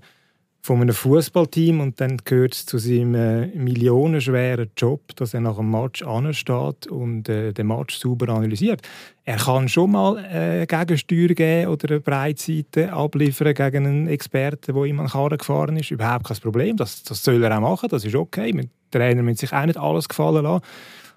von 0.62 0.82
einem 0.82 0.94
Fußballteam 0.94 1.80
und 1.80 2.02
dann 2.02 2.18
gehört 2.18 2.54
es 2.54 2.66
zu 2.66 2.78
seinem 2.78 3.16
äh, 3.16 3.48
millionenschweren 3.48 4.70
Job, 4.76 5.16
dass 5.16 5.34
er 5.34 5.40
nach 5.40 5.56
dem 5.56 5.72
Match 5.72 6.04
ansteht 6.04 6.88
und 6.88 7.30
äh, 7.30 7.54
den 7.54 7.68
Match 7.68 7.98
sauber 7.98 8.30
analysiert. 8.30 8.82
Er 9.24 9.38
kann 9.38 9.70
schon 9.70 9.92
mal 9.92 10.18
äh, 10.18 10.66
Gegensteuer 10.66 11.30
geben 11.30 11.70
oder 11.70 11.90
eine 11.90 12.00
Breitseite 12.02 12.92
abliefern 12.92 13.54
gegen 13.54 13.86
einen 13.86 14.08
Experten, 14.08 14.74
der 14.74 14.84
ihm 14.84 15.00
an 15.00 15.08
Karren 15.08 15.38
gefahren 15.38 15.78
ist. 15.78 15.92
Überhaupt 15.92 16.28
kein 16.28 16.38
Problem. 16.38 16.78
Das, 16.78 17.04
das 17.04 17.24
soll 17.24 17.44
er 17.44 17.56
auch 17.56 17.62
machen. 17.62 17.90
Das 17.90 18.04
ist 18.04 18.16
okay. 18.16 18.52
Mit 18.52 18.70
Trainer 18.92 19.22
müssen 19.22 19.38
sich 19.38 19.54
auch 19.54 19.66
nicht 19.66 19.78
alles 19.78 20.10
gefallen 20.10 20.44
lassen. 20.44 20.66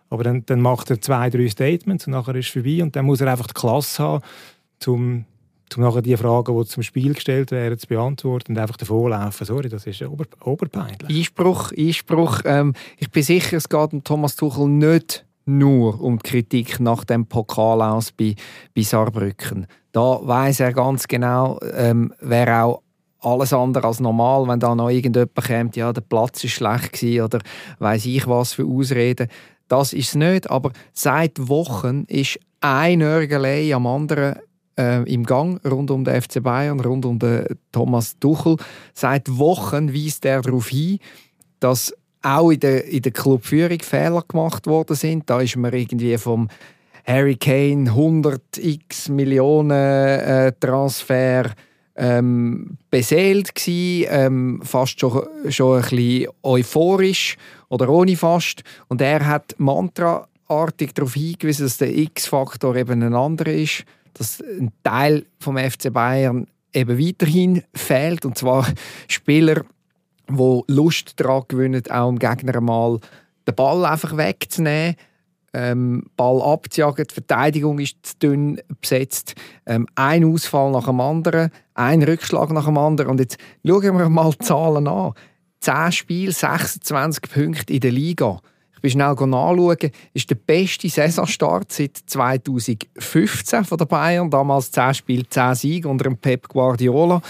Aber 0.09 0.25
dann, 0.25 0.45
dann 0.47 0.61
macht 0.61 0.91
er 0.91 1.01
zwei, 1.01 1.31
drei 1.31 1.49
Statements 1.49 2.07
und 2.07 2.13
nachher 2.13 2.35
ist 2.35 2.47
es 2.49 2.53
vorbei 2.53 2.83
und 2.83 2.95
dann 2.95 3.07
muss 3.07 3.23
er 3.23 3.31
einfach 3.31 3.47
die 3.47 3.55
Klasse 3.55 4.03
haben, 4.03 4.25
um 4.87 5.25
um 5.77 5.83
nachher 5.83 6.03
die 6.03 6.17
Fragen, 6.17 6.59
die 6.59 6.67
zum 6.67 6.83
Spiel 6.83 7.15
gestellt 7.15 7.51
werden, 7.51 7.79
zu 7.79 7.87
beantworten 7.87 8.53
und 8.53 8.59
einfach 8.59 8.77
davonlaufen. 8.77 9.47
Sorry, 9.47 9.69
das 9.69 9.87
ist 9.87 10.03
ober 10.03 10.25
oberpeinlich. 10.45 11.09
Einspruch, 11.09 11.73
Einspruch. 11.77 12.41
Ähm, 12.45 12.75
ich 12.99 13.11
bin 13.11 13.23
sicher, 13.23 13.57
es 13.57 13.69
geht 13.69 13.93
um 13.93 14.05
Thomas 14.05 14.37
Tuchel 14.37 14.69
nicht 14.69 15.25
nur 15.45 16.01
um 16.01 16.19
die 16.19 16.29
Kritik 16.29 16.81
nach 16.81 17.05
dem 17.05 17.27
Pokal 17.27 17.83
aus 17.83 18.13
bei, 18.13 18.35
bei 18.75 18.83
Saarbrücken. 18.83 19.67
Da 19.93 20.21
weiß 20.23 20.61
er 20.61 20.73
ganz 20.73 21.07
genau, 21.09 21.59
ähm, 21.75 22.13
wer 22.21 22.65
auch 22.65 22.83
alles 23.21 23.53
andere 23.53 23.87
als 23.87 24.01
normal, 24.01 24.47
wenn 24.49 24.61
da 24.61 24.75
noch 24.75 24.91
irgendjemand 24.91 25.35
kommt, 25.35 25.77
ja, 25.77 25.93
der 25.93 26.01
Platz 26.01 26.43
ist 26.45 26.53
schlecht 26.53 26.93
gewesen, 26.93 27.25
oder 27.25 27.39
weiß 27.79 28.07
ich 28.07 28.27
was 28.27 28.55
für 28.55 28.67
Ausreden. 28.67 29.29
Das 29.69 29.93
ist 29.93 30.09
es 30.09 30.15
nicht, 30.15 30.51
aber 30.51 30.73
seit 30.93 31.49
Wochen 31.49 32.05
ist 32.09 32.39
ein 32.61 32.99
Nörgelei 32.99 33.75
am 33.75 33.87
anderen 33.87 34.37
äh, 34.79 35.03
im 35.13 35.25
Gang 35.25 35.61
rund 35.65 35.91
um 35.91 36.05
den 36.05 36.21
FC 36.21 36.43
Bayern, 36.43 36.81
rund 36.81 37.05
um 37.05 37.19
den 37.19 37.47
Thomas 37.73 38.19
Tuchel. 38.19 38.57
Seit 38.95 39.37
Wochen 39.39 39.93
weist 39.95 40.25
er 40.25 40.43
darauf 40.43 40.69
hin, 40.69 40.99
dass 41.61 41.95
auch 42.23 42.51
in 42.51 42.61
der, 42.61 42.87
in 42.87 43.03
der 43.03 43.13
Clubführung 43.13 43.81
Fehler 43.81 44.23
gemacht 44.27 44.67
worden 44.67 44.97
sind. 44.97 45.29
Da 45.29 45.41
ist 45.41 45.57
man 45.57 45.73
irgendwie 45.73 46.17
vom 46.19 46.49
Harry 47.05 47.37
Kane 47.37 47.91
100x 47.91 49.11
Millionen 49.11 49.71
äh, 49.71 50.53
Transfer 50.59 51.51
ähm, 51.97 52.79
beseelt 52.91 53.55
gsi, 53.55 54.07
ähm, 54.09 54.61
fast 54.63 55.01
schon, 55.01 55.27
schon 55.49 55.79
ein 55.79 55.83
bisschen 55.83 56.29
euphorisch 56.43 57.37
oder 57.69 57.89
ohne 57.89 58.17
fast. 58.17 58.63
Und 58.89 59.03
er 59.03 59.27
hat 59.27 59.55
mantraartig 59.59 60.95
darauf 60.95 61.15
hingewiesen, 61.15 61.67
dass 61.67 61.79
der 61.79 61.97
X-Faktor 61.97 62.77
eben 62.77 63.03
ein 63.03 63.15
anderer 63.15 63.53
ist 63.53 63.85
dass 64.15 64.41
ein 64.41 64.73
Teil 64.83 65.27
vom 65.39 65.57
FC 65.57 65.93
Bayern 65.93 66.47
eben 66.73 66.99
weiterhin 66.99 67.63
fehlt. 67.75 68.25
Und 68.25 68.39
zwar 68.39 68.67
Spieler, 69.09 69.65
die 70.29 70.61
Lust 70.69 71.21
daran 71.21 71.45
gewinnen, 71.49 71.83
auch 71.91 72.09
dem 72.09 72.19
Gegner 72.19 72.61
mal 72.61 72.99
den 73.47 73.55
Ball 73.55 73.85
einfach 73.85 74.17
wegzunehmen, 74.17 74.97
ähm, 75.55 76.05
Ball 76.17 76.41
abzujagen, 76.41 77.07
die 77.09 77.15
Verteidigung 77.15 77.79
ist 77.79 77.97
zu 78.03 78.19
dünn 78.19 78.61
besetzt, 78.81 79.35
ähm, 79.67 79.87
ein 79.95 80.25
Ausfall 80.25 80.71
nach 80.71 80.87
dem 80.87 81.01
anderen, 81.01 81.51
ein 81.75 82.03
Rückschlag 82.03 82.51
nach 82.53 82.65
dem 82.65 82.79
anderen. 82.79 83.11
Und 83.11 83.21
jetzt 83.21 83.39
schauen 83.67 83.99
wir 83.99 84.09
mal 84.09 84.31
die 84.33 84.39
Zahlen 84.39 84.89
an. 84.89 85.13
10 85.61 85.93
Spiele, 85.93 86.33
26 86.33 87.23
Punkte 87.31 87.73
in 87.73 87.81
der 87.81 87.93
Liga 87.93 88.41
bin 88.83 88.91
schnell 88.91 89.15
nachschauen, 89.15 89.91
ist 90.13 90.29
der 90.29 90.35
beste 90.35 90.89
Saisonstart 90.89 91.73
seit 91.73 91.97
2015 92.07 93.65
von 93.65 93.79
der 93.79 93.87
Bayern. 93.87 94.31
Damals 94.31 94.71
10 94.73 94.95
Spiele, 94.95 95.29
10 95.29 95.55
Siege 95.55 95.89
unter 95.89 96.05
dem 96.05 96.19
Pep 96.19 96.49
Guardiola. 96.49 97.23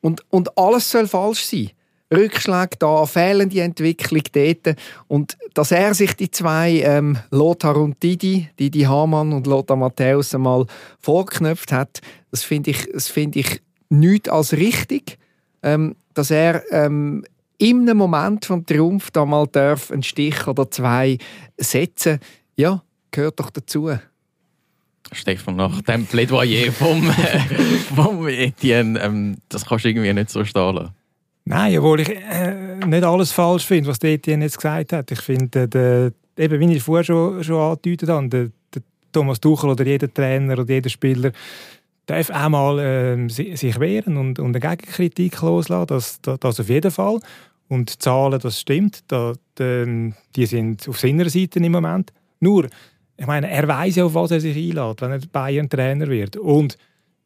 Und, 0.00 0.22
und 0.30 0.56
alles 0.58 0.90
soll 0.90 1.06
falsch 1.06 1.44
sein. 1.46 1.70
Rückschläge 2.12 2.76
da, 2.78 3.04
fehlende 3.06 3.60
Entwicklung 3.60 4.22
dort. 4.32 4.76
Und 5.08 5.36
dass 5.54 5.72
er 5.72 5.94
sich 5.94 6.14
die 6.14 6.30
zwei, 6.30 6.80
ähm, 6.82 7.18
Lothar 7.30 7.76
und 7.76 8.02
Didi, 8.02 8.48
Didi 8.58 8.82
Hamann 8.82 9.32
und 9.32 9.46
Lothar 9.46 9.76
Matthäus 9.76 10.34
einmal 10.34 10.66
vorgeknöpft 11.00 11.72
hat, 11.72 12.00
das 12.30 12.42
finde 12.42 12.70
ich, 12.70 12.88
find 12.98 13.36
ich 13.36 13.60
nichts 13.90 14.28
als 14.28 14.52
richtig. 14.52 15.18
Ähm, 15.62 15.96
dass 16.14 16.30
er 16.30 16.62
ähm, 16.72 17.24
in 17.58 17.82
einem 17.82 17.98
Moment 17.98 18.44
vom 18.44 18.64
Triumph 18.64 19.10
da 19.10 19.24
mal 19.24 19.46
darf 19.46 19.90
einen 19.90 20.02
Stich 20.02 20.46
oder 20.46 20.70
zwei 20.70 21.18
setzen, 21.56 22.20
ja, 22.56 22.82
gehört 23.10 23.38
doch 23.40 23.50
dazu. 23.50 23.90
Stefan, 25.12 25.56
nach 25.56 25.80
dem 25.82 26.06
Plädoyer 26.06 26.70
vom, 26.72 27.08
äh, 27.08 27.38
vom 27.94 28.28
Etienne, 28.28 29.00
ähm, 29.00 29.36
das 29.48 29.64
kannst 29.64 29.84
du 29.84 29.88
irgendwie 29.88 30.12
nicht 30.12 30.30
so 30.30 30.44
stehen 30.44 30.74
lassen. 30.74 30.94
Nein, 31.44 31.78
obwohl 31.78 32.00
ich 32.00 32.10
äh, 32.10 32.76
nicht 32.86 33.04
alles 33.04 33.32
falsch 33.32 33.64
finde, 33.64 33.88
was 33.88 34.02
Etienne 34.02 34.44
jetzt 34.44 34.58
gesagt 34.58 34.92
hat. 34.92 35.10
Ich 35.10 35.20
finde, 35.20 35.66
der, 35.66 36.12
eben, 36.36 36.60
wie 36.60 36.76
ich 36.76 36.82
vorher 36.82 37.04
schon, 37.04 37.42
schon 37.42 37.56
angedeutet 37.56 38.08
habe, 38.10 38.28
der, 38.28 38.50
der 38.74 38.82
Thomas 39.12 39.40
Tuchel 39.40 39.70
oder 39.70 39.84
jeder 39.84 40.12
Trainer 40.12 40.58
oder 40.58 40.70
jeder 40.70 40.90
Spieler 40.90 41.32
darf 42.08 42.30
auch 42.30 42.48
mal 42.48 42.78
äh, 42.78 43.28
sich 43.28 43.78
wehren 43.78 44.16
und, 44.16 44.38
und 44.38 44.56
eine 44.56 44.60
Gegenkritik 44.60 45.40
loslassen. 45.42 45.86
Das, 45.88 46.20
das, 46.20 46.40
das 46.40 46.60
auf 46.60 46.68
jeden 46.68 46.90
Fall. 46.90 47.20
Und 47.68 47.92
die 47.92 47.98
Zahlen, 47.98 48.40
das 48.40 48.60
stimmt, 48.60 49.04
da, 49.08 49.34
die, 49.58 50.14
die 50.34 50.46
sind 50.46 50.88
auf 50.88 50.98
seiner 50.98 51.28
Seite 51.28 51.58
im 51.58 51.72
Moment. 51.72 52.12
Nur, 52.40 52.66
ich 53.16 53.26
meine, 53.26 53.50
er 53.50 53.68
weiß 53.68 53.96
ja, 53.96 54.04
auf 54.04 54.14
was 54.14 54.30
er 54.30 54.40
sich 54.40 54.56
einlädt, 54.56 55.02
wenn 55.02 55.12
er 55.12 55.20
Bayern-Trainer 55.30 56.08
wird. 56.08 56.36
Und, 56.36 56.78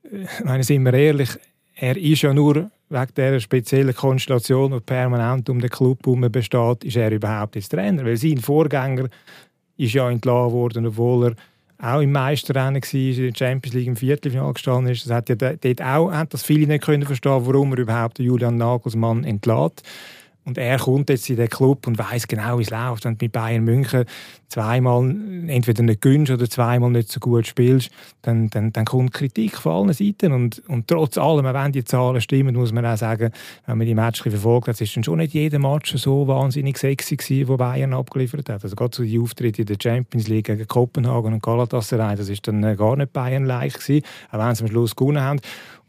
äh, 0.04 0.24
ich 0.24 0.44
meine, 0.44 0.64
sind 0.64 0.84
wir 0.84 0.94
ehrlich, 0.94 1.30
er 1.76 1.96
ist 1.96 2.22
ja 2.22 2.34
nur 2.34 2.70
wegen 2.88 3.14
dieser 3.16 3.40
speziellen 3.40 3.94
Konstellation, 3.94 4.72
die 4.72 4.80
permanent 4.80 5.48
um 5.48 5.60
den 5.60 5.70
Club 5.70 6.04
herum 6.04 6.20
besteht, 6.30 6.84
ist 6.84 6.96
er 6.96 7.10
überhaupt 7.10 7.54
jetzt 7.54 7.70
Trainer. 7.70 8.04
Weil 8.04 8.16
sein 8.16 8.38
Vorgänger 8.38 9.08
ist 9.76 9.94
ja 9.94 10.10
entlassen 10.10 10.52
worden, 10.52 10.86
obwohl 10.86 11.28
er 11.28 11.34
auch 11.82 12.00
im 12.00 12.12
Meisterrennen 12.12 12.80
war, 12.80 12.94
in 12.94 13.16
der 13.16 13.32
Champions 13.36 13.74
League 13.74 13.88
im 13.88 13.96
Viertelfinale 13.96 14.52
gestanden 14.52 14.92
ist. 14.92 15.04
Das 15.04 15.12
hat 15.12 15.28
ja 15.28 15.34
dort 15.34 15.82
auch 15.82 16.12
hat 16.12 16.32
das 16.32 16.44
viele 16.44 16.66
nicht 16.68 16.84
können 16.84 17.02
verstehen, 17.02 17.44
warum 17.44 17.72
er 17.72 17.78
überhaupt 17.78 18.20
Julian 18.20 18.56
Nagelsmann 18.56 19.24
entlässt. 19.24 19.82
Und 20.44 20.58
er 20.58 20.78
kommt 20.78 21.08
jetzt 21.08 21.30
in 21.30 21.36
den 21.36 21.48
Club 21.48 21.86
und 21.86 21.98
weiß 21.98 22.26
genau, 22.26 22.58
wie 22.58 22.62
es 22.62 22.70
läuft. 22.70 23.04
Wenn 23.04 23.16
du 23.16 23.24
mit 23.24 23.32
Bayern 23.32 23.64
München 23.64 24.04
zweimal 24.48 25.02
entweder 25.46 25.82
nicht 25.82 26.00
gönnst 26.00 26.32
oder 26.32 26.48
zweimal 26.50 26.90
nicht 26.90 27.10
so 27.10 27.20
gut 27.20 27.46
spielst, 27.46 27.90
dann, 28.22 28.50
dann, 28.50 28.72
dann 28.72 28.84
kommt 28.84 29.14
Kritik 29.14 29.56
von 29.56 29.72
allen 29.72 29.92
Seiten. 29.92 30.32
Und, 30.32 30.62
und 30.68 30.88
trotz 30.88 31.16
allem, 31.16 31.44
wenn 31.44 31.72
die 31.72 31.84
Zahlen 31.84 32.20
stimmen, 32.20 32.56
muss 32.56 32.72
man 32.72 32.84
auch 32.84 32.96
sagen, 32.96 33.30
wenn 33.66 33.78
man 33.78 33.86
die 33.86 33.94
Matches 33.94 34.32
verfolgt 34.32 34.68
hat, 34.68 34.80
ist 34.80 34.96
dann 34.96 35.04
schon 35.04 35.18
nicht 35.18 35.32
jeder 35.32 35.60
Match 35.60 35.96
so 35.96 36.26
wahnsinnig 36.26 36.76
sexy 36.76 37.16
gewesen, 37.16 37.48
wo 37.48 37.56
Bayern 37.56 37.94
abgeliefert 37.94 38.48
hat. 38.48 38.64
Also 38.64 38.74
gerade 38.74 38.96
so 38.96 39.04
die 39.04 39.20
Auftritte 39.20 39.62
in 39.62 39.66
der 39.66 39.76
Champions 39.80 40.28
League 40.28 40.46
gegen 40.46 40.66
Kopenhagen 40.66 41.34
und 41.34 41.42
Galatasaray, 41.42 42.16
das 42.16 42.28
ist 42.28 42.46
dann 42.48 42.76
gar 42.76 42.96
nicht 42.96 43.12
Bayern-like 43.12 43.76
auch 43.76 44.38
wenn 44.38 44.54
sie 44.54 44.64
am 44.64 44.68
Schluss 44.68 44.96
gewonnen 44.96 45.22
haben. 45.22 45.40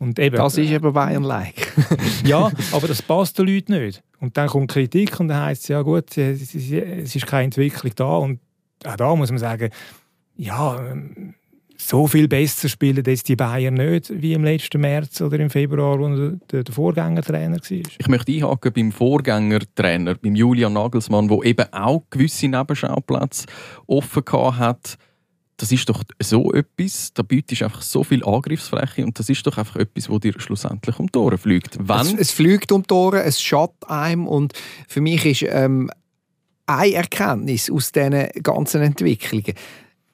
Und 0.03 0.19
eben, 0.19 0.35
das 0.35 0.57
ist 0.57 0.69
eben 0.69 0.91
Bayern-like. 0.91 1.73
ja, 2.25 2.51
aber 2.73 2.87
das 2.89 3.01
passt 3.01 3.39
den 3.39 3.47
Leuten 3.47 3.71
nicht. 3.71 4.03
Und 4.19 4.35
dann 4.35 4.49
kommt 4.49 4.69
Kritik 4.69 5.17
und 5.19 5.29
dann 5.29 5.45
heisst 5.45 5.63
es, 5.63 5.67
ja 5.69 5.81
gut, 5.81 6.17
es 6.17 6.53
ist 6.53 7.25
keine 7.25 7.45
Entwicklung 7.45 7.93
da. 7.95 8.17
Und 8.17 8.39
auch 8.85 8.97
da 8.97 9.15
muss 9.15 9.29
man 9.29 9.39
sagen, 9.39 9.69
ja, 10.35 10.93
so 11.77 12.05
viel 12.07 12.27
besser 12.27 12.67
spielen 12.67 13.03
jetzt 13.05 13.29
die 13.29 13.37
Bayern 13.37 13.75
nicht 13.75 14.11
wie 14.21 14.33
im 14.33 14.43
letzten 14.43 14.81
März 14.81 15.21
oder 15.21 15.39
im 15.39 15.49
Februar, 15.49 15.97
wo 15.97 16.35
der, 16.51 16.63
der 16.63 16.73
Vorgängertrainer 16.73 17.57
war. 17.57 17.91
Ich 17.97 18.07
möchte 18.09 18.31
einhaken 18.33 18.73
beim 18.73 18.91
Vorgängertrainer, 18.91 20.15
beim 20.15 20.35
Julian 20.35 20.73
Nagelsmann, 20.73 21.29
der 21.29 21.43
eben 21.43 21.65
auch 21.71 22.03
gewisse 22.09 22.49
Nebenschauplätze 22.49 23.45
offen 23.87 24.23
hat. 24.57 24.97
Das 25.57 25.71
ist 25.71 25.87
doch 25.89 26.03
so 26.21 26.51
etwas, 26.53 27.13
da 27.13 27.23
bietest 27.23 27.61
du 27.61 27.65
einfach 27.65 27.81
so 27.81 28.03
viel 28.03 28.23
Angriffsfläche 28.23 29.05
und 29.05 29.17
das 29.17 29.29
ist 29.29 29.45
doch 29.45 29.57
einfach 29.57 29.77
etwas, 29.77 30.09
wo 30.09 30.19
dir 30.19 30.33
schlussendlich 30.37 30.99
um 30.99 31.11
die 31.11 31.19
Ohren 31.19 31.37
fliegt. 31.37 31.77
Es, 32.17 32.29
es 32.29 32.31
fliegt 32.31 32.71
um 32.71 32.83
die 32.83 32.93
Ohren, 32.93 33.21
es 33.21 33.41
schadet 33.41 33.87
einem 33.87 34.27
und 34.27 34.53
für 34.87 35.01
mich 35.01 35.25
ist 35.25 35.45
ähm, 35.49 35.89
eine 36.65 36.93
Erkenntnis 36.93 37.69
aus 37.69 37.91
diesen 37.91 38.29
ganzen 38.41 38.81
Entwicklungen, 38.81 39.53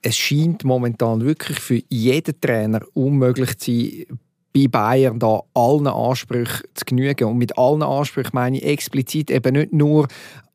es 0.01 0.17
scheint 0.17 0.63
momentan 0.63 1.21
wirklich 1.21 1.59
für 1.59 1.81
jeden 1.89 2.39
Trainer 2.39 2.81
unmöglich 2.93 3.57
zu 3.57 3.71
sein, 3.71 4.19
bei 4.53 4.67
Bayern 4.67 5.19
da 5.19 5.41
allen 5.53 5.87
Ansprüchen 5.87 6.67
zu 6.73 6.85
genügen. 6.85 7.25
Und 7.25 7.37
mit 7.37 7.57
allen 7.57 7.83
Ansprüchen 7.83 8.31
meine 8.33 8.57
ich 8.57 8.65
explizit 8.65 9.29
eben 9.29 9.53
nicht 9.53 9.73
nur 9.73 10.07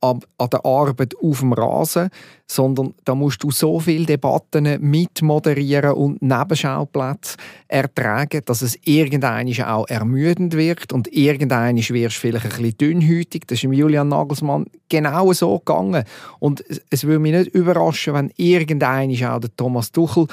an, 0.04 0.20
der 0.50 0.64
Arbeit 0.64 1.14
auf 1.22 1.40
dem 1.40 1.52
Rasen, 1.52 2.10
sondern 2.46 2.94
da 3.04 3.14
musst 3.14 3.42
du 3.42 3.50
so 3.50 3.80
viele 3.80 4.06
Debatten 4.06 4.78
mitmoderieren 4.80 5.92
und 5.92 6.20
Nebenschauplätze 6.20 7.36
ertragen, 7.68 8.42
dass 8.44 8.62
es 8.62 8.78
irgendein 8.84 9.48
auch 9.62 9.88
ermüdend 9.88 10.54
wirkt 10.56 10.92
und 10.92 11.08
irgendein 11.12 11.76
wirst 11.76 12.16
du 12.16 12.20
vielleicht 12.20 12.44
ein 12.44 12.50
bisschen 12.50 12.78
dünnhütig. 12.78 13.46
Das 13.46 13.62
ist 13.62 13.62
Julian 13.62 14.08
Nagelsmann 14.08 14.66
genau 14.88 15.32
so 15.32 15.58
gegangen. 15.58 16.04
Und 16.38 16.64
es 16.90 17.04
würde 17.04 17.20
mich 17.20 17.32
nicht 17.32 17.54
überraschen, 17.54 18.14
wenn 18.14 18.32
irgendein 18.36 19.10
auch 19.24 19.40
der 19.40 19.56
Thomas 19.56 19.90
Tuchel 19.90 20.26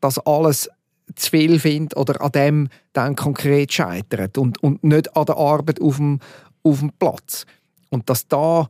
das 0.00 0.18
alles 0.20 0.70
zu 1.14 1.30
viel 1.30 1.58
findet 1.58 1.96
oder 1.96 2.20
an 2.20 2.32
dem 2.32 2.68
dann 2.92 3.16
konkret 3.16 3.72
scheitert 3.72 4.38
und, 4.38 4.62
und 4.62 4.84
nicht 4.84 5.16
an 5.16 5.26
der 5.26 5.36
Arbeit 5.36 5.80
auf 5.80 5.96
dem, 5.96 6.20
auf 6.62 6.80
dem 6.80 6.92
Platz. 6.98 7.46
Und 7.90 8.08
dass 8.10 8.28
da 8.28 8.68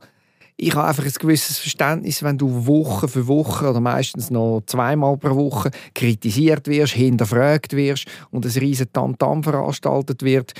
ich 0.61 0.75
habe 0.75 0.89
einfach 0.89 1.05
ein 1.05 1.13
gewisses 1.17 1.57
Verständnis, 1.57 2.21
wenn 2.21 2.37
du 2.37 2.67
Woche 2.67 3.07
für 3.07 3.27
Woche 3.27 3.69
oder 3.69 3.79
meistens 3.79 4.29
noch 4.29 4.61
zweimal 4.65 5.15
pro 5.17 5.33
Woche 5.35 5.71
kritisiert 5.95 6.67
wirst, 6.67 6.91
hinterfragt 6.93 7.73
wirst 7.73 8.05
und 8.29 8.45
ein 8.45 8.51
riesen 8.51 8.91
Tamtam 8.91 9.41
veranstaltet 9.41 10.21
wird, 10.21 10.53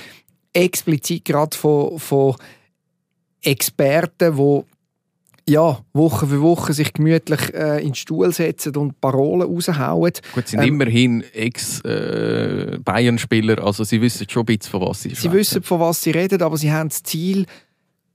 explizit 0.54 1.26
gerade 1.26 1.54
von, 1.56 1.98
von 1.98 2.34
Experten, 3.42 4.36
die 4.36 4.62
ja, 5.48 5.78
Woche 5.92 6.26
für 6.28 6.40
Woche 6.40 6.72
sich 6.72 6.92
gemütlich 6.92 7.52
äh, 7.52 7.80
in 7.80 7.88
den 7.88 7.94
Stuhl 7.94 8.32
setzen 8.32 8.76
und 8.76 9.00
Parolen 9.00 9.42
raushauen. 9.42 10.12
Gut, 10.32 10.46
sie 10.46 10.52
sind 10.52 10.62
ähm, 10.62 10.68
immerhin 10.68 11.24
Ex-Bayern-Spieler, 11.32 13.58
äh, 13.58 13.62
also 13.62 13.82
sie 13.84 14.00
wissen 14.00 14.30
schon 14.30 14.42
ein 14.42 14.46
bisschen, 14.46 14.70
von 14.70 14.80
was 14.82 15.02
sie 15.02 15.12
Sie 15.14 15.32
wissen, 15.32 15.62
von 15.62 15.80
was 15.80 16.02
sie 16.02 16.12
reden, 16.12 16.40
aber 16.40 16.56
sie 16.56 16.72
haben 16.72 16.88
das 16.88 17.02
Ziel 17.02 17.44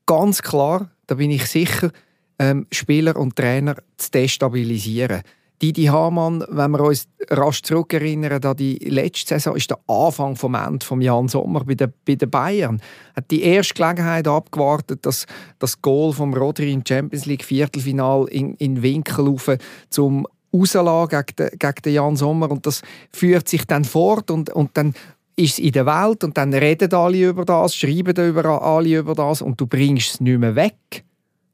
ganz 0.06 0.42
klar, 0.42 0.90
da 1.08 1.16
bin 1.16 1.32
ich 1.32 1.46
sicher, 1.48 1.92
ähm, 2.40 2.68
Spieler 2.72 3.16
und 3.16 3.36
Trainer 3.36 3.76
zu 3.98 4.12
destabilisieren. 4.12 5.22
Didi 5.62 5.86
Hamann, 5.86 6.44
wenn 6.50 6.72
wir 6.72 6.82
uns 6.82 7.08
rasch 7.30 7.62
zurückerinnern 7.62 8.44
an 8.44 8.58
die 8.58 8.76
letzte 8.76 9.36
Saison, 9.36 9.56
ist 9.56 9.70
der 9.70 9.80
Anfang 9.88 10.36
vom 10.36 10.54
Ende 10.54 10.86
von 10.86 11.02
Jan 11.02 11.30
Sommer 11.30 11.64
bei 11.64 11.76
den, 11.76 11.94
bei 12.06 12.16
den 12.16 12.30
Bayern. 12.30 12.82
Hat 13.16 13.32
die 13.32 13.42
erste 13.42 13.74
Gelegenheit 13.74 14.28
abgewartet, 14.28 15.06
dass 15.06 15.26
das 15.60 15.82
Goal 15.82 16.12
vom 16.12 16.34
Rodri 16.34 16.74
im 16.74 16.84
Champions 16.86 17.26
League 17.26 17.46
Viertelfinal 17.46 18.28
in, 18.28 18.56
in 18.56 18.82
Winkel 18.82 19.26
rauf 19.26 19.50
zum 19.90 20.28
rauslassen 20.54 21.26
gegen 21.26 21.50
gegen 21.58 21.82
den 21.84 21.94
Jan 21.94 22.16
Sommer 22.16 22.52
und 22.52 22.66
das 22.66 22.82
führt 23.12 23.48
sich 23.48 23.66
dann 23.66 23.84
fort 23.84 24.32
und, 24.32 24.50
und 24.50 24.72
dann 24.78 24.94
ist 25.36 25.54
es 25.54 25.60
in 25.60 25.72
der 25.72 25.86
Welt 25.86 26.24
und 26.24 26.38
dann 26.38 26.54
reden 26.54 26.94
alle 26.94 27.30
über 27.30 27.46
das, 27.46 27.76
schreiben 27.76 28.18
alle 28.46 28.98
über 28.98 29.16
das 29.16 29.42
und 29.42 29.60
du 29.60 29.68
bringst 29.68 30.16
es 30.16 30.22
nicht 30.22 30.40
mehr 30.40 30.56
weg. 30.56 31.04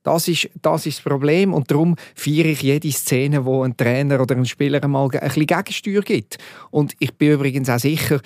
Das 0.03 0.27
ist, 0.27 0.49
das 0.61 0.85
ist 0.85 0.97
das 0.97 1.03
Problem 1.03 1.53
und 1.53 1.69
darum 1.69 1.95
feiere 2.15 2.47
ich 2.47 2.63
jede 2.63 2.91
Szene, 2.91 3.45
wo 3.45 3.63
ein 3.63 3.77
Trainer 3.77 4.19
oder 4.19 4.35
ein 4.35 4.45
Spieler 4.45 4.85
mal 4.87 5.07
ein 5.11 5.19
bisschen 5.19 5.45
Gegensteuer 5.45 6.01
gibt. 6.01 6.37
Und 6.71 6.93
ich 6.99 7.13
bin 7.13 7.33
übrigens 7.33 7.69
auch 7.69 7.79
sicher, 7.79 8.19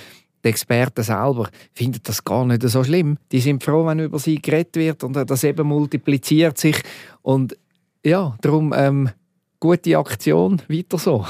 die 0.43 0.49
Experten 0.49 1.03
selber 1.03 1.49
finden 1.73 1.99
das 2.03 2.23
gar 2.23 2.45
nicht 2.45 2.61
so 2.63 2.83
schlimm. 2.83 3.17
Die 3.31 3.41
sind 3.41 3.63
froh, 3.63 3.85
wenn 3.85 3.99
über 3.99 4.19
sie 4.19 4.41
geredet 4.41 4.75
wird 4.75 5.03
und 5.03 5.15
das 5.15 5.43
eben 5.43 5.67
multipliziert 5.67 6.57
sich. 6.57 6.77
Und 7.23 7.57
ja, 8.05 8.37
darum 8.41 8.73
ähm, 8.77 9.09
gute 9.59 9.97
Aktion, 9.97 10.61
weiter 10.69 10.97
so. 10.97 11.25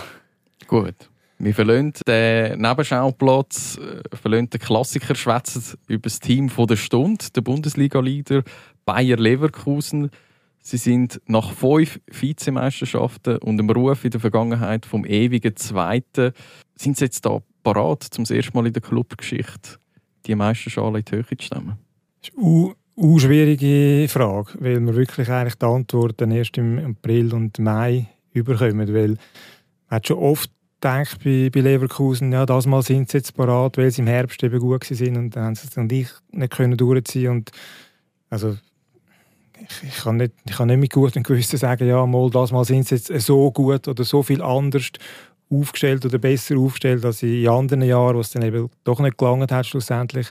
Gut. 0.68 1.10
Wir 1.38 1.54
verlassen 1.54 1.94
den 2.08 2.62
Nebenschauplatz, 2.62 3.78
äh, 3.78 4.16
verlassen 4.16 4.50
den 4.52 4.60
Klassiker, 4.60 5.16
schwätzen 5.16 5.78
über 5.88 6.04
das 6.04 6.20
Team 6.20 6.50
der 6.58 6.76
Stunde, 6.76 7.26
der 7.36 7.42
Bundesliga-Leader 7.42 8.44
Bayer 8.86 9.18
Leverkusen. 9.18 10.12
Sie 10.60 10.78
sind 10.78 11.22
nach 11.28 11.52
fünf 11.52 12.00
Vizemeisterschaften 12.08 13.38
und 13.38 13.58
dem 13.58 13.70
Ruf 13.70 14.06
in 14.06 14.12
der 14.12 14.20
Vergangenheit 14.20 14.86
vom 14.86 15.06
ewigen 15.06 15.56
Zweiten, 15.56 16.32
sind 16.76 16.98
sie 16.98 17.06
jetzt 17.06 17.26
da 17.26 17.40
parat, 17.64 18.04
zum 18.04 18.26
ersten 18.26 18.58
Mal 18.58 18.68
in 18.68 18.74
der 18.74 18.82
Clubgeschichte 18.82 19.78
die 20.26 20.36
Meisterschale 20.36 21.00
in 21.00 21.06
die 21.06 21.16
Höhe 21.16 21.38
zu 21.38 21.46
stemmen? 21.46 21.78
Das 22.22 22.30
ist 22.30 22.38
eine 22.98 23.20
schwierige 23.20 24.08
Frage, 24.10 24.54
weil 24.60 24.80
wir 24.80 24.96
wirklich 24.96 25.30
eigentlich 25.30 25.56
die 25.56 25.66
Antwort 25.66 26.22
dann 26.22 26.32
erst 26.32 26.58
im 26.58 26.80
April 26.80 27.34
und 27.34 27.60
Mai 27.60 28.08
überkommen, 28.34 28.94
weil 28.94 29.10
man 29.10 29.20
hat 29.90 30.08
schon 30.08 30.18
oft 30.18 30.50
gedacht 30.86 31.24
bei, 31.24 31.50
bei 31.52 31.62
Leverkusen, 31.62 32.32
ja, 32.32 32.46
das 32.46 32.68
Mal 32.68 32.84
sind 32.84 33.10
sie 33.10 33.18
jetzt 33.18 33.36
parat, 33.36 33.78
weil 33.78 33.92
sie 33.92 34.02
im 34.02 34.08
Herbst 34.08 34.44
eben 34.44 34.60
gut 34.60 34.84
sind 34.84 35.18
und 35.18 35.36
dann 35.36 35.46
haben 35.46 35.56
sie 35.56 35.68
es 35.68 35.92
ich 35.92 36.10
nicht 36.32 36.54
können 36.54 36.78
durchziehen 36.78 37.32
und 37.32 37.52
also 38.30 38.56
ich, 39.60 39.90
ich, 39.90 39.98
kann 40.04 40.18
nicht, 40.18 40.34
ich 40.46 40.56
kann 40.56 40.68
nicht 40.68 40.80
mit 40.80 40.94
gutem 40.94 41.24
Gewissen 41.24 41.58
sagen, 41.58 41.88
ja, 41.88 42.06
mal 42.06 42.30
das 42.30 42.52
Mal 42.52 42.66
sind 42.66 42.88
sie 42.88 42.96
jetzt 42.96 43.08
so 43.26 43.52
gut 43.52 43.88
oder 43.88 44.04
so 44.04 44.22
viel 44.22 44.42
anders 44.42 44.92
aufgestellt 45.50 46.06
oder 46.06 46.20
besser 46.20 46.58
aufgestellt 46.58 47.04
als 47.04 47.24
in 47.24 47.48
anderen 47.48 47.82
Jahren, 47.82 48.16
wo 48.16 48.20
es 48.20 48.32
dann 48.32 48.44
eben 48.44 48.70
doch 48.84 49.00
nicht 49.00 49.18
gelangt 49.18 49.52
hat 49.52 49.66
schlussendlich, 49.66 50.28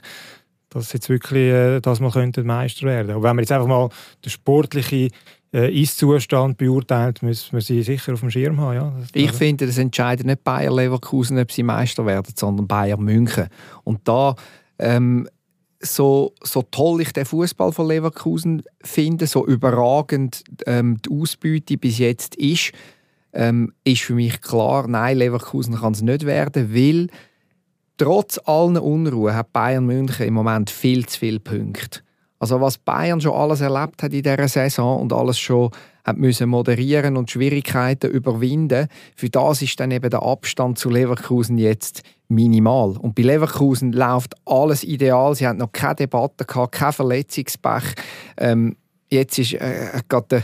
dass 0.69 0.93
jetzt 0.93 1.09
wirklich 1.09 1.51
äh, 1.51 1.79
das 1.81 1.99
Mal 1.99 2.11
könnten 2.11 2.45
Meister 2.45 2.85
werden. 2.85 3.11
Aber 3.11 3.23
wenn 3.23 3.35
man 3.35 3.43
jetzt 3.43 3.51
einfach 3.51 3.67
mal 3.67 3.89
den 4.23 4.29
sportlichen 4.29 5.09
äh, 5.55 5.71
Ist-Zustand 5.81 6.57
beurteilt, 6.57 7.23
müssen 7.23 7.53
wir 7.53 7.61
sie 7.61 7.81
sicher 7.81 8.13
auf 8.13 8.19
dem 8.19 8.29
Schirm 8.29 8.59
haben. 8.59 8.75
Ja. 8.75 8.93
ich 9.13 9.31
finde, 9.31 9.65
das 9.65 9.77
entscheidet 9.77 10.25
nicht 10.25 10.43
Bayer 10.43 10.75
Leverkusen, 10.75 11.39
ob 11.39 11.51
sie 11.51 11.63
Meister 11.63 12.05
werden, 12.05 12.33
sondern 12.35 12.67
Bayern 12.67 13.01
München. 13.01 13.47
Und 13.85 14.01
da 14.03 14.35
ähm, 14.77 15.29
so, 15.79 16.33
so 16.43 16.61
toll 16.63 17.01
ich 17.01 17.13
den 17.13 17.25
Fußball 17.25 17.71
von 17.71 17.87
Leverkusen 17.87 18.63
finde, 18.83 19.27
so 19.27 19.45
überragend 19.45 20.43
ähm, 20.65 20.97
die 21.01 21.09
Ausbeute 21.09 21.77
bis 21.77 21.99
jetzt 21.99 22.35
ist, 22.35 22.71
ähm, 23.31 23.73
ist 23.85 24.01
für 24.01 24.15
mich 24.15 24.41
klar, 24.41 24.87
nein, 24.87 25.17
Leverkusen 25.17 25.75
kann 25.75 25.93
es 25.93 26.01
nicht 26.01 26.25
werden, 26.25 26.73
weil 26.73 27.07
trotz 27.97 28.39
allen 28.43 28.77
Unruhe 28.77 29.33
hat 29.33 29.53
Bayern 29.53 29.85
München 29.85 30.27
im 30.27 30.33
Moment 30.33 30.69
viel 30.69 31.05
zu 31.05 31.19
viele 31.19 31.39
Punkte. 31.39 32.01
Also 32.45 32.61
was 32.61 32.77
Bayern 32.77 33.19
schon 33.19 33.33
alles 33.33 33.61
erlebt 33.61 34.03
hat 34.03 34.13
in 34.13 34.21
dieser 34.21 34.47
Saison 34.47 35.01
und 35.01 35.11
alles 35.11 35.39
schon 35.39 35.71
hat 36.03 36.17
müssen 36.17 36.47
moderieren 36.47 37.17
und 37.17 37.31
Schwierigkeiten 37.31 38.11
überwinden, 38.11 38.87
für 39.15 39.31
das 39.31 39.63
ist 39.63 39.79
dann 39.79 39.89
eben 39.89 40.11
der 40.11 40.21
Abstand 40.21 40.77
zu 40.77 40.91
Leverkusen 40.91 41.57
jetzt 41.57 42.03
minimal. 42.27 42.97
Und 42.97 43.15
bei 43.15 43.23
Leverkusen 43.23 43.93
läuft 43.93 44.35
alles 44.45 44.83
ideal. 44.83 45.33
Sie 45.33 45.47
haben 45.47 45.57
noch 45.57 45.71
keine 45.71 45.95
Debatte 45.95 46.45
gehabt, 46.45 46.73
kein 46.73 46.93
Verletzungspech. 46.93 47.95
Ähm, 48.37 48.75
jetzt 49.09 49.39
ist 49.39 49.53
äh, 49.53 49.99
gerade 50.07 50.27
der, 50.29 50.43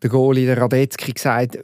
der 0.00 0.10
Goalie, 0.10 0.46
der 0.46 0.58
Radetzky, 0.58 1.12
gesagt, 1.12 1.58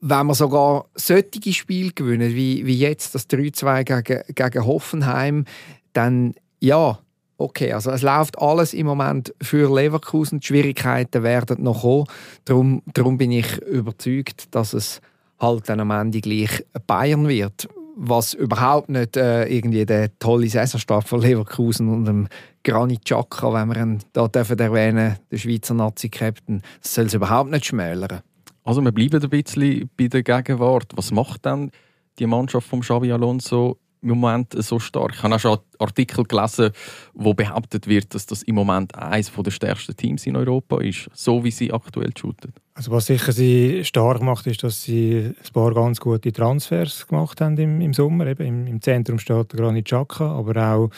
wenn 0.00 0.26
wir 0.26 0.34
sogar 0.36 0.84
solche 0.94 1.52
Spiele 1.52 1.90
gewinnen, 1.90 2.32
wie, 2.32 2.64
wie 2.64 2.78
jetzt 2.78 3.16
das 3.16 3.28
3-2 3.28 3.82
gegen, 3.82 4.22
gegen 4.36 4.66
Hoffenheim, 4.66 5.46
dann 5.92 6.34
ja, 6.60 7.00
okay, 7.42 7.72
also 7.72 7.90
es 7.90 8.02
läuft 8.02 8.38
alles 8.38 8.74
im 8.74 8.86
Moment 8.86 9.34
für 9.42 9.72
Leverkusen. 9.74 10.40
Die 10.40 10.46
Schwierigkeiten 10.46 11.22
werden 11.22 11.62
noch 11.62 11.82
kommen. 11.82 12.06
Darum, 12.44 12.82
darum 12.94 13.18
bin 13.18 13.32
ich 13.32 13.58
überzeugt, 13.62 14.54
dass 14.54 14.72
es 14.72 15.00
halt 15.38 15.68
dann 15.68 15.80
am 15.80 15.90
Ende 15.90 16.20
gleich 16.20 16.64
Bayern 16.86 17.28
wird. 17.28 17.68
Was 17.94 18.32
überhaupt 18.32 18.88
nicht 18.88 19.16
äh, 19.16 19.44
irgendwie 19.44 19.84
der 19.84 20.18
tolle 20.18 20.48
Saisonstart 20.48 21.06
von 21.06 21.20
Leverkusen 21.20 21.88
und 21.88 22.06
dem 22.06 22.28
Granit 22.64 23.04
Xhaka, 23.04 23.52
wenn 23.52 23.68
wir 23.68 23.76
ihn 23.82 23.98
da 24.12 24.28
dürfen 24.28 24.58
erwähnen, 24.58 25.16
der 25.30 25.36
Schweizer 25.36 25.74
Nazi-Captain, 25.74 26.62
soll 26.80 27.06
es 27.06 27.14
überhaupt 27.14 27.50
nicht 27.50 27.66
schmälern. 27.66 28.22
Also 28.64 28.80
wir 28.80 28.92
bleiben 28.92 29.22
ein 29.22 29.28
bisschen 29.28 29.90
bei 29.98 30.06
der 30.06 30.22
Gegenwart. 30.22 30.92
Was 30.94 31.10
macht 31.10 31.44
dann 31.44 31.70
die 32.18 32.26
Mannschaft 32.26 32.68
von 32.68 32.80
Xavi 32.80 33.12
Alonso 33.12 33.78
im 34.02 34.08
Moment 34.10 34.54
so 34.62 34.78
stark. 34.78 35.14
Ich 35.14 35.22
habe 35.22 35.34
auch 35.34 35.40
schon 35.40 35.58
Artikel 35.78 36.24
gelesen, 36.24 36.70
wo 37.14 37.34
behauptet 37.34 37.86
wird, 37.86 38.14
dass 38.14 38.26
das 38.26 38.42
im 38.42 38.56
Moment 38.56 38.94
eines 38.94 39.32
der 39.32 39.50
stärksten 39.50 39.96
Teams 39.96 40.26
in 40.26 40.36
Europa 40.36 40.80
ist, 40.80 41.08
so 41.14 41.42
wie 41.44 41.50
sie 41.50 41.72
aktuell 41.72 42.12
shooten. 42.16 42.52
Also 42.74 42.90
was 42.90 43.06
sicher 43.06 43.32
sie 43.32 43.84
stark 43.84 44.22
macht, 44.22 44.46
ist, 44.46 44.62
dass 44.62 44.82
sie 44.82 45.34
ein 45.38 45.52
paar 45.52 45.74
ganz 45.74 46.00
gute 46.00 46.32
Transfers 46.32 47.06
gemacht 47.06 47.40
haben 47.40 47.56
im, 47.58 47.80
im 47.80 47.92
Sommer. 47.92 48.26
Eben 48.26 48.46
im, 48.46 48.66
im 48.66 48.82
Zentrum 48.82 49.18
steht 49.18 49.50
Granit 49.50 49.86
Xhaka, 49.86 50.32
aber 50.32 50.72
auch 50.72 50.90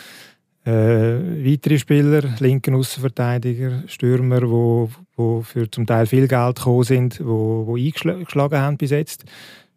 äh, 0.65 0.71
weitere 0.71 1.79
Spieler, 1.79 2.23
linken 2.39 2.75
Außenverteidiger, 2.75 3.83
Stürmer, 3.87 4.49
wo, 4.49 4.89
wo 5.17 5.43
für 5.43 5.71
zum 5.71 5.87
Teil 5.87 6.07
viel 6.07 6.27
Geld 6.27 6.57
gekommen 6.57 6.85
sind, 6.85 7.21
wo, 7.23 7.67
wo 7.67 7.77
eingeschlagen 7.77 8.59
haben 8.59 8.79
bis 8.79 8.91
jetzt 8.91 9.25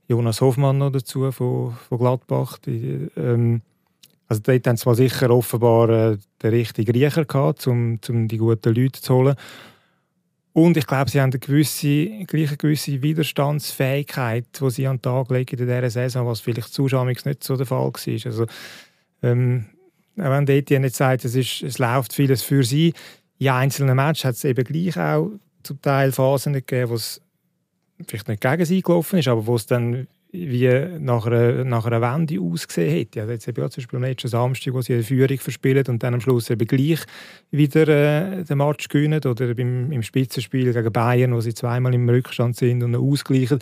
Jonas 0.07 0.41
Hoffmann 0.41 0.77
noch 0.77 0.91
dazu 0.91 1.31
von, 1.31 1.75
von 1.87 1.97
Gladbach. 1.97 2.57
Die, 2.59 3.07
ähm, 3.17 3.61
also 4.27 4.41
dort 4.41 4.67
haben 4.67 4.77
sie 4.77 4.95
sicher 4.95 5.29
offenbar 5.29 5.89
äh, 5.89 6.17
den 6.41 6.49
richtigen 6.49 6.91
Riecher 6.91 7.25
gehabt, 7.25 7.67
um, 7.67 7.99
um 8.09 8.27
die 8.27 8.37
guten 8.37 8.73
Leute 8.73 9.01
zu 9.01 9.13
holen. 9.13 9.35
Und 10.53 10.75
ich 10.75 10.87
glaube, 10.87 11.09
sie 11.11 11.21
haben 11.21 11.31
eine 11.31 11.39
gewisse, 11.39 12.07
gleich 12.25 12.47
eine 12.47 12.57
gewisse 12.57 13.01
Widerstandsfähigkeit, 13.01 14.45
die 14.59 14.69
sie 14.71 14.87
an 14.87 14.97
den 14.97 15.01
Tag 15.03 15.29
legen 15.29 15.59
in 15.59 15.67
dieser 15.67 15.89
Saison, 15.89 16.25
was 16.25 16.39
vielleicht 16.39 16.73
zuschaulich 16.73 17.25
nicht 17.25 17.43
so 17.43 17.55
der 17.55 17.67
Fall 17.67 17.93
war. 17.93 18.25
Also, 18.25 18.45
ähm, 19.21 19.67
wenn 20.15 20.47
Etienne 20.47 20.87
nicht 20.87 20.95
sagt, 20.95 21.25
es, 21.25 21.35
ist, 21.35 21.61
es 21.61 21.77
läuft 21.77 22.13
vieles 22.13 22.41
für 22.41 22.63
sie, 22.63 22.93
in 23.37 23.49
einzelnen 23.49 23.95
Matches 23.95 24.25
hat 24.25 24.35
es 24.35 24.43
eben 24.45 24.63
gleich 24.63 24.97
auch 24.97 25.29
zum 25.61 25.79
Teil 25.81 26.11
Phasen 26.11 26.53
gegeben, 26.53 26.99
vielleicht 28.05 28.27
nicht 28.27 28.41
gegen 28.41 28.65
sie 28.65 28.81
gelaufen 28.81 29.19
ist, 29.19 29.27
aber 29.27 29.47
wo 29.47 29.55
es 29.55 29.65
dann 29.65 30.07
wie 30.31 30.69
nach 30.99 31.25
einer, 31.25 31.63
nach 31.63 31.85
einer 31.85 32.01
Wende 32.01 32.39
ausgesehen 32.41 33.01
hat. 33.01 33.15
Ja, 33.15 33.25
jetzt 33.25 33.47
eben 33.47 33.71
zum 33.71 33.81
Beispiel 33.81 33.97
am 33.97 34.03
letzten 34.03 34.27
Samstag, 34.27 34.73
wo 34.73 34.81
sie 34.81 34.93
eine 34.93 35.03
Führung 35.03 35.37
verspielen 35.37 35.85
und 35.87 36.03
dann 36.03 36.13
am 36.13 36.21
Schluss 36.21 36.49
eben 36.49 36.67
gleich 36.67 36.99
wieder 37.51 37.87
äh, 37.87 38.43
den 38.43 38.57
Match 38.57 38.89
gewinnen 38.89 39.21
oder 39.23 39.53
beim, 39.55 39.91
im 39.91 40.03
Spitzenspiel 40.03 40.73
gegen 40.73 40.91
Bayern, 40.91 41.33
wo 41.33 41.39
sie 41.39 41.53
zweimal 41.53 41.93
im 41.93 42.09
Rückstand 42.09 42.55
sind 42.57 42.83
und 42.83 42.95
ausgleichen. 42.95 43.59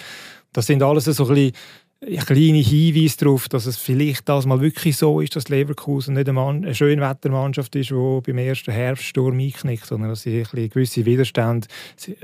Das 0.54 0.65
sind 0.65 0.82
alles 0.82 1.06
so 1.06 1.28
ein 1.28 1.36
bisschen 1.36 1.52
kleine 1.99 2.60
Hinweise 2.60 3.17
darauf, 3.17 3.49
dass 3.49 3.65
es 3.65 3.77
vielleicht 3.77 4.27
das 4.29 4.45
mal 4.45 4.62
wirklich 4.62 4.97
so 4.97 5.21
ist, 5.21 5.36
dass 5.36 5.49
Leverkusen 5.49 6.13
nicht 6.13 6.27
eine, 6.27 6.34
Mann, 6.34 6.63
eine 6.63 6.75
Schönwettermannschaft 6.75 7.75
ist, 7.75 7.89
die 7.89 8.21
beim 8.25 8.38
ersten 8.38 8.71
Herbststurm 8.71 9.39
einknickt, 9.39 9.86
sondern 9.86 10.10
dass 10.10 10.21
sie 10.21 10.43
ein 10.53 10.69
gewisse 10.69 11.05
Widerstände 11.05 11.67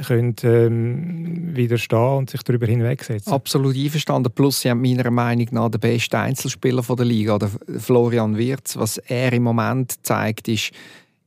können, 0.05 0.35
ähm, 0.43 1.55
widerstehen 1.55 2.17
und 2.17 2.29
sich 2.29 2.43
darüber 2.43 2.67
hinwegsetzen. 2.67 3.31
Absolut 3.31 3.75
einverstanden. 3.75 4.31
Plus, 4.33 4.61
sie 4.61 4.69
haben 4.69 4.81
meiner 4.81 5.09
Meinung 5.09 5.47
nach 5.51 5.69
den 5.69 5.79
besten 5.79 6.17
Einzelspieler 6.17 6.83
der 6.83 7.05
Liga, 7.05 7.39
der 7.39 7.49
Florian 7.79 8.37
Wirz. 8.37 8.77
Was 8.77 8.97
er 8.97 9.33
im 9.33 9.43
Moment 9.43 10.05
zeigt, 10.05 10.47
ist, 10.47 10.71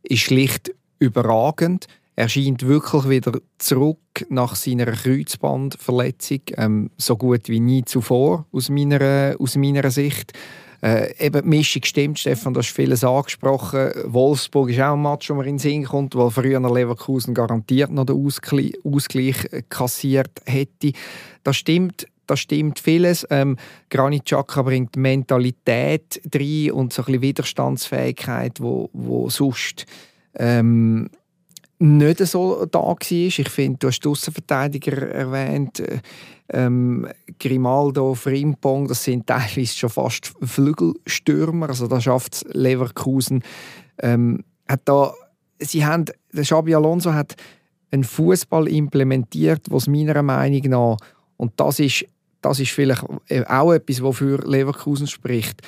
ist 0.03 0.21
schlicht 0.21 0.73
überragend. 0.99 1.87
Er 2.17 2.29
scheint 2.29 2.67
wirklich 2.67 3.09
wieder 3.09 3.33
zurück 3.59 3.99
nach 4.29 4.55
seiner 4.55 4.87
Kreuzbandverletzung, 4.87 6.41
ähm, 6.57 6.91
so 6.97 7.17
gut 7.17 7.49
wie 7.49 7.61
nie 7.61 7.85
zuvor 7.85 8.47
aus 8.53 8.69
meiner, 8.69 9.35
aus 9.39 9.57
meiner 9.57 9.91
Sicht. 9.91 10.33
Äh, 10.81 11.15
eben 11.19 11.43
die 11.43 11.49
Mischung 11.49 11.83
stimmt, 11.83 12.19
Stefan, 12.19 12.53
du 12.53 12.59
hast 12.59 12.71
vieles 12.71 13.03
angesprochen. 13.03 13.91
Wolfsburg 14.05 14.71
ist 14.71 14.81
auch 14.81 14.93
ein 14.93 15.03
Match, 15.03 15.31
wo 15.31 15.35
man 15.35 15.47
in 15.47 15.55
den 15.55 15.59
Sinn 15.59 15.85
kommt, 15.85 16.15
weil 16.15 16.31
früher 16.31 16.61
Leverkusen 16.61 17.35
garantiert 17.35 17.91
noch 17.91 18.05
den 18.05 18.25
Ausgleich, 18.25 18.75
Ausgleich 18.85 19.49
kassiert 19.71 20.43
hätte. 20.45 20.93
Das 21.43 21.57
stimmt, 21.57 22.07
das 22.27 22.41
stimmt 22.41 22.79
vieles. 22.79 23.27
Ähm, 23.31 23.57
Granit 23.91 24.27
Xhaka 24.27 24.63
bringt 24.63 24.97
Mentalität 24.97 26.21
rein 26.35 26.71
und 26.73 26.93
so 26.93 27.03
ein 27.03 27.07
bisschen 27.07 27.23
Widerstandsfähigkeit, 27.23 28.61
wo, 28.61 28.91
wo 28.93 29.31
sonst 29.31 29.87
ähm, 30.35 31.09
nicht 31.85 32.19
so 32.27 32.65
da 32.67 32.79
war. 32.79 32.97
Ich 33.11 33.49
finde, 33.49 33.79
du 33.79 33.89
hast 33.89 34.07
Außenverteidiger 34.07 35.11
erwähnt, 35.11 35.81
äh, 35.81 36.01
ähm, 36.53 37.07
Grimaldo, 37.39 38.15
Frimpong, 38.15 38.89
das 38.89 39.05
sind 39.05 39.27
teilweise 39.27 39.77
schon 39.77 39.91
fast 39.91 40.33
Flügelstürmer, 40.43 41.69
also 41.69 41.87
da 41.87 42.01
schafft 42.01 42.45
Leverkusen. 42.53 43.43
Ähm, 43.99 44.45
hat 44.69 44.83
da, 44.85 45.13
sie 45.59 45.85
haben, 45.85 46.05
der 46.33 46.45
Xabi 46.45 46.75
Alonso 46.75 47.13
hat 47.13 47.35
einen 47.91 48.05
Fußball 48.05 48.69
implementiert, 48.69 49.63
was 49.71 49.87
meiner 49.87 50.23
Meinung 50.23 50.63
nach, 50.71 50.97
und 51.37 51.53
das 51.57 51.81
ist, 51.81 52.07
das 52.41 52.61
ist 52.61 52.73
vielleicht 52.73 53.05
auch 53.49 53.73
etwas, 53.73 54.03
wofür 54.03 54.39
Leverkusen 54.47 55.07
spricht, 55.07 55.63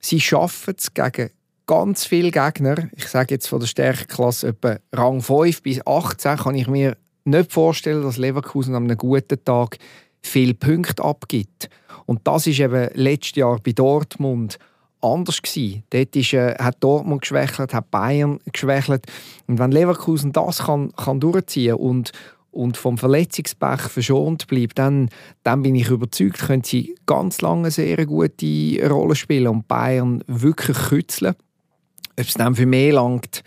sie 0.00 0.20
schaffen 0.20 0.74
es 0.76 0.92
gegen 0.94 1.30
ganz 1.70 2.04
viele 2.04 2.32
Gegner, 2.32 2.88
ich 2.96 3.06
sage 3.06 3.36
jetzt 3.36 3.46
von 3.46 3.60
der 3.60 3.68
Stärkeklasse 3.68 4.48
etwa 4.48 4.78
Rang 4.92 5.22
5 5.22 5.62
bis 5.62 5.86
18, 5.86 6.38
kann 6.38 6.56
ich 6.56 6.66
mir 6.66 6.96
nicht 7.24 7.52
vorstellen, 7.52 8.02
dass 8.02 8.16
Leverkusen 8.16 8.74
an 8.74 8.86
einem 8.86 8.96
guten 8.96 9.44
Tag 9.44 9.78
viele 10.20 10.54
Punkte 10.54 11.04
abgibt. 11.04 11.70
Und 12.06 12.26
das 12.26 12.48
ist 12.48 12.58
eben 12.58 12.90
letztes 12.94 13.36
Jahr 13.36 13.60
bei 13.62 13.70
Dortmund 13.70 14.58
anders 15.00 15.40
gewesen. 15.40 15.84
Dort 15.90 16.16
ist, 16.16 16.32
äh, 16.32 16.56
hat 16.58 16.78
Dortmund 16.80 17.20
geschwächelt, 17.20 17.72
hat 17.72 17.88
Bayern 17.92 18.40
geschwächelt. 18.52 19.06
Und 19.46 19.60
wenn 19.60 19.70
Leverkusen 19.70 20.32
das 20.32 20.64
kann, 20.64 20.90
kann 20.96 21.20
durchziehen 21.20 21.76
und 21.76 22.10
und 22.52 22.76
vom 22.76 22.98
Verletzungspech 22.98 23.82
verschont 23.82 24.48
bleibt, 24.48 24.76
dann, 24.76 25.08
dann 25.44 25.62
bin 25.62 25.76
ich 25.76 25.88
überzeugt, 25.88 26.40
können 26.40 26.64
sie 26.64 26.96
ganz 27.06 27.40
lange 27.42 27.60
eine 27.60 27.70
sehr 27.70 28.04
gute 28.06 28.88
Rolle 28.90 29.14
spielen 29.14 29.46
und 29.46 29.68
Bayern 29.68 30.24
wirklich 30.26 30.76
kützeln. 30.76 31.36
Ob 32.20 32.26
es 32.26 32.34
dann 32.34 32.54
für 32.54 32.66
mehr 32.66 32.92
langt, 32.92 33.42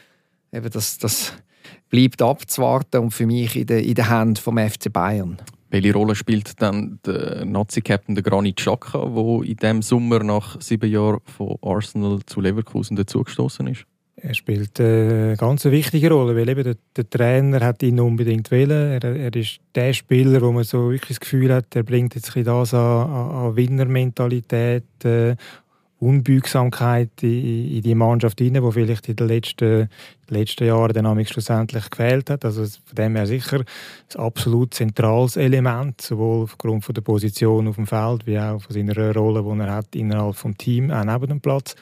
eben 0.52 0.70
das, 0.70 0.98
das 0.98 1.34
bleibt 1.90 2.22
abzuwarten 2.22 3.02
und 3.02 3.12
für 3.12 3.26
mich 3.26 3.56
in 3.56 3.68
den, 3.68 3.84
in 3.84 3.94
den 3.94 4.10
Händen 4.10 4.36
vom 4.36 4.58
FC 4.58 4.92
Bayern. 4.92 5.38
Welche 5.70 5.94
Rolle 5.94 6.16
spielt 6.16 6.62
dann 6.62 7.00
der 7.06 7.46
Nazi-Captain 7.46 8.16
Granit 8.16 8.58
Xhaka, 8.58 9.06
der 9.08 9.44
in 9.44 9.56
diesem 9.56 9.82
Sommer 9.82 10.24
nach 10.24 10.62
sieben 10.62 10.90
Jahren 10.90 11.20
von 11.26 11.58
Arsenal 11.62 12.20
zu 12.26 12.42
Leverkusen 12.42 12.96
dazugestoßen 12.96 13.66
ist? 13.68 13.86
Er 14.16 14.36
spielt 14.36 14.80
eine 14.80 15.36
ganz 15.38 15.66
wichtige 15.66 16.12
Rolle, 16.12 16.36
weil 16.36 16.48
eben 16.48 16.64
der, 16.64 16.76
der 16.96 17.10
Trainer 17.10 17.60
hat 17.60 17.84
ihn 17.84 18.00
unbedingt 18.00 18.52
wählen. 18.52 19.02
Er, 19.02 19.04
er 19.04 19.36
ist 19.36 19.60
der 19.76 19.92
Spieler, 19.94 20.42
wo 20.42 20.52
man 20.52 20.64
so 20.64 20.92
wirklich 20.92 21.18
das 21.18 21.20
Gefühl 21.20 21.54
hat, 21.54 21.76
er 21.76 21.84
bringt 21.84 22.16
jetzt 22.16 22.38
ein 22.38 22.44
das 22.44 22.74
an, 22.74 23.10
an 23.10 23.56
Winnermentalität, 23.56 24.84
äh, 25.04 25.36
Unbeugsamkeit 26.04 27.12
in, 27.22 27.76
in 27.76 27.82
die 27.82 27.96
Mannschaft 27.96 28.40
hinein, 28.40 28.64
die 28.64 28.72
vielleicht 28.72 29.10
in 29.10 29.16
den 29.16 29.28
letzten, 29.28 29.90
letzten 30.28 30.66
Jahren 30.66 30.94
dann 30.94 31.26
schlussendlich 31.26 31.90
gefehlt 31.90 32.30
hat. 32.30 32.46
Also 32.46 32.64
von 32.64 32.96
dem 32.96 33.16
her 33.16 33.26
sicher 33.26 33.60
ein 33.60 34.20
absolut 34.20 34.74
zentrales 34.74 35.38
Element, 35.38 36.02
sowohl 36.02 36.44
aufgrund 36.44 36.84
von 36.84 36.94
der 36.94 37.02
Position 37.02 37.68
auf 37.68 37.76
dem 37.76 37.88
Feld, 37.88 38.28
wie 38.28 38.40
auch 38.40 38.62
von 38.62 38.74
seiner 38.74 39.14
Rolle, 39.14 39.44
die 39.44 39.62
er 39.62 39.74
hat 39.74 39.96
innerhalb 39.96 40.36
des 40.42 40.58
Teams, 40.58 40.92
auch 40.92 41.04
neben 41.04 41.28
dem 41.28 41.42
Platz. 41.42 41.76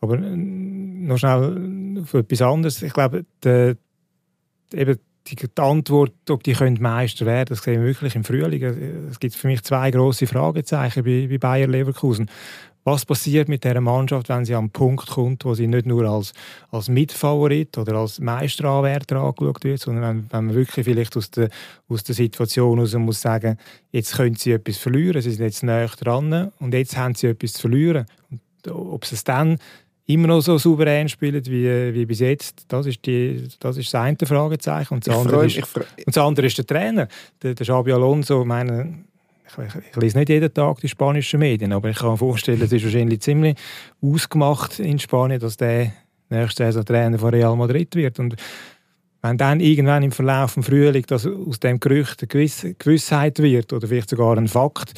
Aber 0.00 0.16
noch 0.16 1.18
schnell 1.18 2.00
auf 2.02 2.14
etwas 2.14 2.42
anderes. 2.42 2.82
Ich 2.82 2.92
glaube, 2.92 3.24
die, 3.44 3.76
eben 4.74 4.98
die, 5.28 5.36
Antwort, 5.60 6.12
ob 6.30 6.42
die 6.42 6.54
Meister 6.80 7.26
werden 7.26 7.50
das 7.50 7.62
sehen 7.62 7.80
wir 7.80 7.86
wirklich 7.86 8.16
im 8.16 8.24
Frühling. 8.24 8.62
Es 9.10 9.20
gibt 9.20 9.34
für 9.34 9.46
mich 9.46 9.62
zwei 9.62 9.90
große 9.90 10.26
Fragezeichen 10.26 11.04
bei, 11.04 11.28
bei 11.28 11.38
Bayer 11.38 11.68
Leverkusen 11.68 12.28
was 12.84 13.06
passiert 13.06 13.48
mit 13.48 13.64
der 13.64 13.80
Mannschaft, 13.80 14.28
wenn 14.28 14.44
sie 14.44 14.54
am 14.54 14.70
Punkt 14.70 15.08
kommt, 15.08 15.44
wo 15.44 15.54
sie 15.54 15.66
nicht 15.66 15.86
nur 15.86 16.04
als, 16.04 16.32
als 16.70 16.88
Mitfavorit 16.88 17.78
oder 17.78 17.94
als 17.94 18.18
Meisteranwärter 18.18 19.16
angeschaut 19.16 19.64
wird, 19.64 19.80
sondern 19.80 20.02
wenn, 20.02 20.32
wenn 20.32 20.46
man 20.46 20.54
wirklich 20.54 20.84
vielleicht 20.84 21.16
aus 21.16 21.30
der, 21.30 21.48
aus 21.88 22.02
der 22.02 22.14
Situation 22.14 22.78
heraus 22.78 22.94
muss 22.94 23.20
sagen, 23.20 23.56
jetzt 23.92 24.16
können 24.16 24.34
sie 24.34 24.52
etwas 24.52 24.78
verlieren, 24.78 25.22
sie 25.22 25.30
sind 25.30 25.44
jetzt 25.44 25.62
näher 25.62 25.90
dran 25.98 26.50
und 26.58 26.74
jetzt 26.74 26.96
haben 26.96 27.14
sie 27.14 27.28
etwas 27.28 27.52
zu 27.54 27.62
verlieren. 27.62 28.06
Und 28.30 28.40
ob 28.72 29.04
sie 29.04 29.14
es 29.14 29.24
dann 29.24 29.58
immer 30.06 30.28
noch 30.28 30.40
so 30.40 30.58
souverän 30.58 31.08
spielen 31.08 31.44
wie, 31.46 31.94
wie 31.94 32.06
bis 32.06 32.20
jetzt, 32.20 32.64
das 32.68 32.86
ist, 32.86 33.04
die, 33.06 33.48
das 33.60 33.76
ist 33.76 33.92
das 33.94 34.00
eine 34.00 34.16
Fragezeichen. 34.24 34.94
Und 34.94 35.06
das, 35.06 35.16
andere, 35.16 35.46
ist, 35.46 35.58
und 35.58 35.86
das 36.06 36.18
andere 36.18 36.46
ist 36.46 36.58
der 36.58 36.66
Trainer. 36.66 37.08
Der, 37.42 37.54
der 37.54 37.66
Xabi 37.66 37.92
Alonso, 37.92 38.44
meine, 38.44 39.04
ich, 39.58 39.74
ich, 39.74 39.96
lese 39.96 40.18
nicht 40.18 40.28
jeden 40.28 40.52
Tag 40.52 40.80
die 40.80 40.88
spanischen 40.88 41.40
Medien, 41.40 41.72
aber 41.72 41.90
ich 41.90 41.96
kann 41.96 42.10
mir 42.10 42.16
vorstellen, 42.16 42.60
es 42.62 42.72
ist 42.72 42.84
wahrscheinlich 42.84 43.20
ziemlich 43.20 43.56
ausgemacht 44.00 44.78
in 44.78 44.98
Spanien, 44.98 45.40
dass 45.40 45.56
der 45.56 45.92
nächste 46.30 46.64
Saison 46.64 46.84
Trainer 46.84 47.18
von 47.18 47.30
Real 47.30 47.56
Madrid 47.56 47.94
wird. 47.94 48.18
Und 48.18 48.36
wenn 49.22 49.38
dann 49.38 49.60
irgendwann 49.60 50.02
im 50.02 50.12
Verlauf 50.12 50.54
des 50.54 50.66
Frühling 50.66 51.04
dass 51.06 51.26
aus 51.26 51.60
dem 51.60 51.78
Gerücht 51.78 52.20
eine 52.20 52.28
Gewiss 52.28 52.66
Gewissheit 52.78 53.38
wird 53.38 53.72
oder 53.72 53.86
vielleicht 53.86 54.10
sogar 54.10 54.36
ein 54.36 54.48
Fakt, 54.48 54.94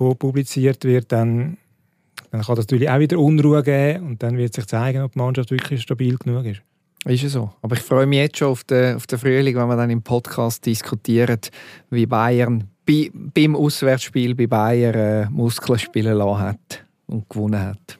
der 0.00 0.14
publiziert 0.14 0.84
wird, 0.84 1.12
dann, 1.12 1.58
dann 2.30 2.42
kann 2.42 2.56
das 2.56 2.64
natürlich 2.64 2.88
auch 2.88 2.98
wieder 2.98 3.18
Unruhe 3.18 3.62
geben 3.62 4.06
und 4.06 4.22
dann 4.22 4.36
wird 4.38 4.54
sich 4.54 4.66
zeigen, 4.66 5.02
ob 5.02 5.12
die 5.12 5.18
Mannschaft 5.18 5.50
wirklich 5.50 5.82
stabil 5.82 6.16
genug 6.16 6.46
ist. 6.46 6.62
Ist 7.04 7.24
es 7.24 7.32
so. 7.32 7.52
Aber 7.62 7.76
ich 7.76 7.82
freue 7.82 8.06
mich 8.06 8.18
jetzt 8.18 8.38
schon 8.38 8.48
auf 8.48 8.64
den, 8.64 8.96
auf 8.96 9.06
den 9.06 9.18
Frühling, 9.18 9.54
wenn 9.54 9.68
wir 9.68 9.76
dann 9.76 9.90
im 9.90 10.02
Podcast 10.02 10.66
diskutieren, 10.66 11.38
wie 11.90 12.06
Bayern 12.06 12.68
bei, 12.86 13.10
beim 13.12 13.56
Auswärtsspiel 13.56 14.34
bei 14.34 14.46
Bayern 14.46 14.94
äh, 14.94 15.28
Muskeln 15.30 15.78
spielen 15.78 16.16
lassen 16.16 16.38
hat 16.38 16.84
und 17.06 17.28
gewonnen 17.28 17.60
hat. 17.60 17.98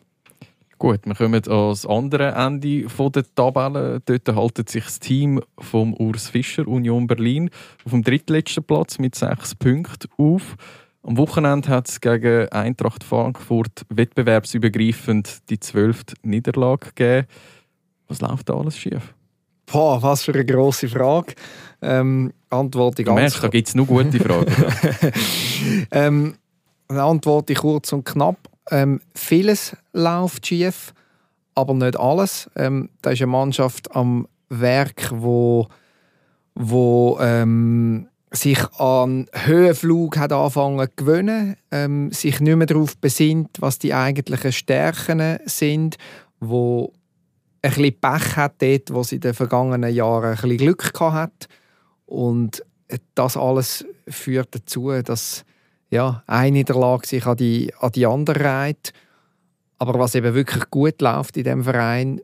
Gut, 0.79 1.01
wir 1.07 1.15
kommen 1.15 1.43
ans 1.49 1.87
andere 1.87 2.33
Ende 2.33 2.83
der 2.87 3.35
Tabelle. 3.35 4.01
Dort 4.05 4.29
haltet 4.29 4.69
sich 4.69 4.85
das 4.85 5.01
Team 5.01 5.41
vom 5.59 5.95
Urs 5.95 6.29
Fischer 6.29 6.69
Union 6.69 7.07
Berlin 7.07 7.51
auf 7.85 7.93
dem 7.93 8.03
drittletzten 8.03 8.63
Platz 8.63 8.99
mit 8.99 9.15
sechs 9.15 9.55
Punkten 9.55 10.11
auf. 10.19 10.57
Am 11.03 11.17
Wochenende 11.17 11.71
hat 11.71 11.89
es 11.89 12.01
gegen 12.01 12.49
Eintracht 12.51 13.05
Frankfurt 13.05 13.87
wettbewerbsübergreifend 13.89 15.49
die 15.49 15.61
zwölfte 15.61 16.15
Niederlage 16.23 16.89
gegeben. 16.95 17.27
Was 18.09 18.21
läuft 18.21 18.51
da 18.51 18.55
alles 18.55 18.77
schief? 18.77 19.15
Boah, 19.65 20.03
was 20.03 20.25
für 20.25 20.35
eine 20.35 20.45
grosse 20.45 20.89
Frage. 20.89 21.35
Ähm, 21.83 22.33
Antwort 22.51 22.97
ganz... 22.97 23.21
Merkst, 23.21 23.43
da 23.43 23.49
gibt 23.49 23.69
es 23.69 23.75
nur 23.75 23.87
gute 23.87 24.19
Fragen. 24.19 24.53
ähm, 25.91 26.35
antworte 26.89 27.53
ich 27.53 27.59
kurz 27.61 27.93
und 27.93 28.05
knapp. 28.05 28.39
Ähm, 28.71 29.01
vieles 29.15 29.77
läuft 29.93 30.47
schief, 30.47 30.93
aber 31.55 31.75
nicht 31.75 31.99
alles. 31.99 32.51
Ähm, 32.57 32.91
da 33.03 33.11
ist 33.11 33.23
eine 33.23 33.31
Mannschaft 33.31 33.95
am 33.95 34.27
Werk, 34.49 35.11
wo, 35.13 35.69
wo 36.55 37.19
ähm, 37.21 38.09
sich 38.33 38.59
an 38.79 39.27
Höhenflug 39.33 40.19
hat 40.19 40.33
anfangen 40.33 40.87
zu 40.87 40.93
gewöhnen, 40.97 41.57
ähm, 41.71 42.11
sich 42.13 42.41
nicht 42.41 42.57
mehr 42.57 42.67
darauf 42.67 42.97
besinnt, 42.99 43.61
was 43.61 43.79
die 43.79 43.95
eigentlichen 43.95 44.53
Stärken 44.53 45.39
sind, 45.47 45.97
wo 46.41 46.93
ein 47.63 47.71
bisschen 47.71 48.01
Pech 48.01 48.37
hat 48.37 48.63
dort, 48.63 48.93
wo 48.93 49.03
sie 49.03 49.17
in 49.17 49.21
den 49.23 49.35
vergangenen 49.35 49.93
Jahren 49.93 50.31
ein 50.31 50.35
bisschen 50.35 50.57
Glück 50.57 50.93
gehabt 50.93 51.15
hat. 51.15 51.49
Und 52.07 52.65
das 53.15 53.37
alles 53.37 53.85
führt 54.09 54.55
dazu, 54.55 54.91
dass 55.03 55.45
ja, 55.91 56.23
eine 56.27 56.59
Niederlage 56.59 57.07
sich 57.07 57.27
an 57.27 57.37
die, 57.37 57.73
an 57.81 57.93
die 57.93 58.07
andere 58.07 58.45
reiht. 58.45 58.93
Aber 59.79 59.99
was 59.99 60.15
eben 60.15 60.35
wirklich 60.35 60.71
gut 60.71 61.01
läuft 61.01 61.37
in 61.37 61.45
dem 61.45 61.65
Verein, 61.65 62.21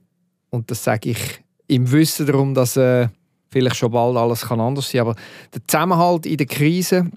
und 0.50 0.70
das 0.70 0.84
sage 0.84 1.10
ich 1.10 1.42
im 1.66 1.90
Wissen 1.90 2.26
darum, 2.26 2.54
dass 2.54 2.76
äh, 2.76 3.08
vielleicht 3.50 3.76
schon 3.76 3.92
bald 3.92 4.16
alles 4.16 4.42
kann 4.42 4.60
anders 4.60 4.90
sein 4.90 5.02
aber 5.02 5.14
der 5.54 5.66
Zusammenhalt 5.66 6.26
in 6.26 6.38
der 6.38 6.46
Krise, 6.46 7.10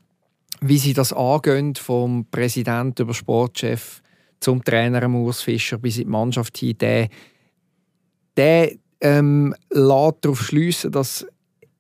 wie 0.61 0.77
sie 0.77 0.93
das 0.93 1.13
angehen, 1.13 1.75
vom 1.75 2.25
Präsident 2.29 2.99
über 2.99 3.13
Sportchef 3.13 4.01
zum 4.39 4.63
Trainer 4.63 5.09
Urs 5.09 5.41
Fischer 5.41 5.77
bis 5.77 5.97
in 5.97 6.03
die 6.03 6.09
Mannschaft 6.09 6.57
hin, 6.57 6.77
der, 6.77 7.09
der 8.37 8.71
ähm, 9.01 9.55
lässt 9.69 10.17
darauf 10.21 10.41
schliessen, 10.41 10.91
dass 10.91 11.25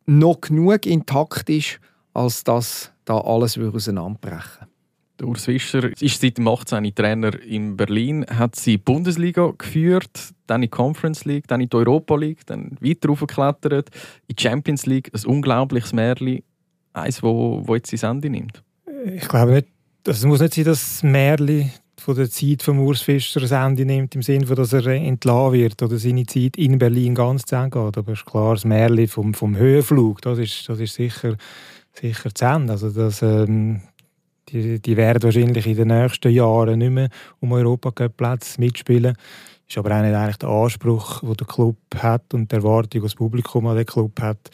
noch 0.05 0.41
genug 0.41 0.85
intakt 0.85 1.49
ist, 1.49 1.79
als 2.13 2.43
dass 2.43 2.91
da 3.05 3.19
alles 3.19 3.57
auseinanderbrechen 3.57 4.67
der 5.19 5.27
Urs 5.27 5.45
Fischer 5.45 5.89
ist 5.99 6.21
seit 6.21 6.37
dem 6.37 6.47
18. 6.47 6.93
Trainer 6.93 7.39
in 7.41 7.77
Berlin, 7.77 8.25
hat 8.27 8.55
sie 8.55 8.77
Bundesliga 8.77 9.53
geführt, 9.57 10.33
dann 10.47 10.61
in 10.61 10.69
die 10.69 10.69
Conference 10.69 11.25
League, 11.25 11.47
dann 11.47 11.61
in 11.61 11.69
die 11.69 11.75
Europa 11.75 12.15
League, 12.15 12.45
dann 12.45 12.77
weiter 12.81 13.09
aufgeklettert, 13.09 13.89
in 14.27 14.35
die 14.35 14.41
Champions 14.41 14.85
League, 14.85 15.11
ein 15.13 15.25
unglaubliches 15.25 15.93
Märchen, 15.93 16.43
eins, 16.93 17.23
wo, 17.23 17.61
wo 17.65 17.75
jetzt 17.75 17.95
sein 17.95 18.17
Ende 18.17 18.29
nimmt. 18.29 18.63
Ich 19.05 19.27
glaube 19.27 19.53
nicht, 19.53 19.67
also 20.05 20.19
es 20.19 20.25
muss 20.25 20.41
nicht 20.41 20.53
sein, 20.53 20.65
dass 20.65 20.79
das 20.79 21.03
Märchen 21.03 21.71
von 21.97 22.15
der 22.15 22.29
Zeit 22.29 22.61
von 22.61 22.79
Urs 22.79 23.01
Fischer 23.01 23.49
Ende 23.65 23.85
nimmt, 23.85 24.15
im 24.15 24.21
Sinne, 24.21 24.45
dass 24.45 24.73
er 24.73 24.85
entlassen 24.87 25.53
wird 25.53 25.81
oder 25.81 25.97
seine 25.97 26.25
Zeit 26.25 26.57
in 26.57 26.77
Berlin 26.77 27.15
ganz 27.15 27.43
zu 27.43 27.55
Ende 27.55 27.79
geht. 27.79 27.97
Aber 27.97 28.11
ist 28.11 28.25
klar, 28.25 28.55
das 28.55 28.65
Märchen 28.65 29.07
vom, 29.07 29.33
vom 29.33 29.55
Höhenflug, 29.55 30.21
das 30.21 30.37
ist, 30.37 30.67
das 30.67 30.79
ist 30.79 30.93
sicher 30.93 31.37
sicher 31.99 32.33
zu 32.33 32.45
Ende. 32.45 32.73
Also 32.73 32.89
das, 32.89 33.21
ähm, 33.21 33.81
die, 34.49 34.79
die 34.79 34.97
werden 34.97 35.23
wahrscheinlich 35.23 35.65
in 35.65 35.75
den 35.75 35.87
nächsten 35.87 36.31
Jahren 36.31 36.79
nicht 36.79 36.91
mehr 36.91 37.09
um 37.39 37.51
Europacup-Plätze 37.51 38.59
mitspielen. 38.59 39.15
Ist 39.67 39.77
aber 39.77 39.97
auch 39.97 40.01
nicht 40.01 40.13
eigentlich 40.13 40.37
der 40.37 40.49
Anspruch, 40.49 41.21
den 41.21 41.33
der 41.33 41.47
Club 41.47 41.77
hat 41.97 42.33
und 42.33 42.51
die 42.51 42.55
Erwartung, 42.55 43.01
die 43.01 43.01
das 43.01 43.15
Publikum 43.15 43.65
an 43.67 43.77
den 43.77 43.85
Club 43.85 44.21
hat. 44.21 44.51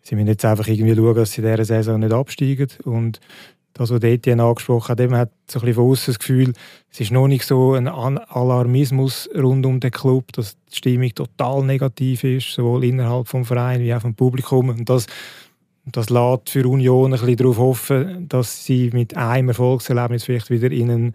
Sie 0.00 0.14
müssen 0.16 0.28
jetzt 0.28 0.44
einfach 0.44 0.66
irgendwie 0.66 0.96
schauen, 0.96 1.14
dass 1.14 1.32
sie 1.32 1.42
in 1.42 1.48
dieser 1.48 1.64
Saison 1.64 2.00
nicht 2.00 2.12
absteigen. 2.12 2.68
Und 2.84 3.20
das, 3.74 3.90
was 3.90 4.02
Etienne 4.02 4.44
angesprochen 4.44 4.88
hat, 4.88 5.00
eben 5.00 5.16
hat 5.16 5.30
so 5.50 5.58
ein 5.58 5.66
bisschen 5.66 5.74
von 5.74 5.90
außen 5.90 6.12
das 6.12 6.18
Gefühl, 6.18 6.52
es 6.90 7.00
ist 7.00 7.10
noch 7.10 7.28
nicht 7.28 7.44
so 7.44 7.72
ein 7.72 7.88
Alarmismus 7.88 9.28
rund 9.34 9.64
um 9.64 9.80
den 9.80 9.90
Club, 9.90 10.32
dass 10.32 10.56
die 10.70 10.76
Stimmung 10.76 11.14
total 11.14 11.64
negativ 11.64 12.24
ist, 12.24 12.52
sowohl 12.52 12.84
innerhalb 12.84 13.28
des 13.30 13.48
Vereins 13.48 13.82
wie 13.82 13.94
auch 13.94 14.02
vom 14.02 14.14
Publikum. 14.14 14.68
Und 14.68 14.88
das 14.88 15.06
das 15.84 16.10
lässt 16.10 16.50
für 16.50 16.68
Union 16.68 17.12
ein 17.12 17.18
bisschen 17.18 17.36
darauf 17.36 17.58
hoffen, 17.58 18.28
dass 18.28 18.64
sie 18.64 18.90
mit 18.92 19.16
einem 19.16 19.48
Erfolgserlebnis 19.48 20.24
vielleicht 20.24 20.50
wieder 20.50 20.70
in 20.70 20.90
einen, 20.90 21.12